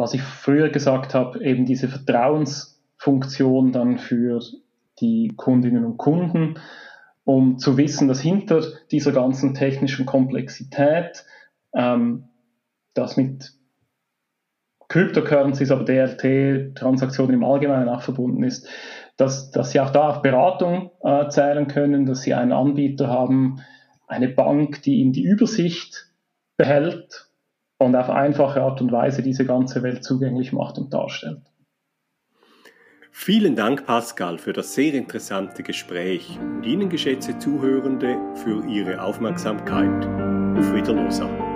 was 0.00 0.14
ich 0.14 0.22
früher 0.22 0.70
gesagt 0.70 1.14
habe, 1.14 1.44
eben 1.44 1.66
diese 1.66 1.88
Vertrauensfunktion 1.88 3.70
dann 3.72 3.98
für 3.98 4.40
die 4.98 5.32
Kundinnen 5.36 5.84
und 5.84 5.98
Kunden, 5.98 6.58
um 7.24 7.58
zu 7.58 7.76
wissen, 7.76 8.08
dass 8.08 8.20
hinter 8.20 8.62
dieser 8.90 9.12
ganzen 9.12 9.54
technischen 9.54 10.06
Komplexität, 10.06 11.24
ähm, 11.74 12.24
das 12.94 13.16
mit 13.16 13.52
Cryptocurrencies, 14.88 15.70
aber 15.70 15.84
DLT-Transaktionen 15.84 17.34
im 17.34 17.44
Allgemeinen 17.44 17.88
auch 17.88 18.02
verbunden 18.02 18.42
ist, 18.42 18.68
dass, 19.16 19.52
dass 19.52 19.70
sie 19.70 19.80
auch 19.80 19.90
da 19.90 20.08
auf 20.08 20.22
Beratung 20.22 20.90
äh, 21.04 21.28
zählen 21.28 21.68
können, 21.68 22.06
dass 22.06 22.22
sie 22.22 22.34
einen 22.34 22.52
Anbieter 22.52 23.06
haben, 23.08 23.60
eine 24.08 24.28
Bank, 24.28 24.82
die 24.82 24.96
ihnen 24.96 25.12
die 25.12 25.22
Übersicht 25.22 26.10
behält 26.56 27.29
und 27.80 27.96
auf 27.96 28.10
einfache 28.10 28.62
Art 28.62 28.80
und 28.80 28.92
Weise 28.92 29.22
diese 29.22 29.46
ganze 29.46 29.82
Welt 29.82 30.04
zugänglich 30.04 30.52
macht 30.52 30.78
und 30.78 30.92
darstellt. 30.92 31.40
Vielen 33.10 33.56
Dank, 33.56 33.86
Pascal, 33.86 34.38
für 34.38 34.52
das 34.52 34.74
sehr 34.74 34.94
interessante 34.94 35.62
Gespräch 35.62 36.38
und 36.40 36.64
Ihnen, 36.64 36.88
geschätzte 36.88 37.38
Zuhörende, 37.38 38.16
für 38.36 38.64
Ihre 38.66 39.02
Aufmerksamkeit. 39.02 40.06
Auf 40.56 40.72
Wiedersehen. 40.74 41.49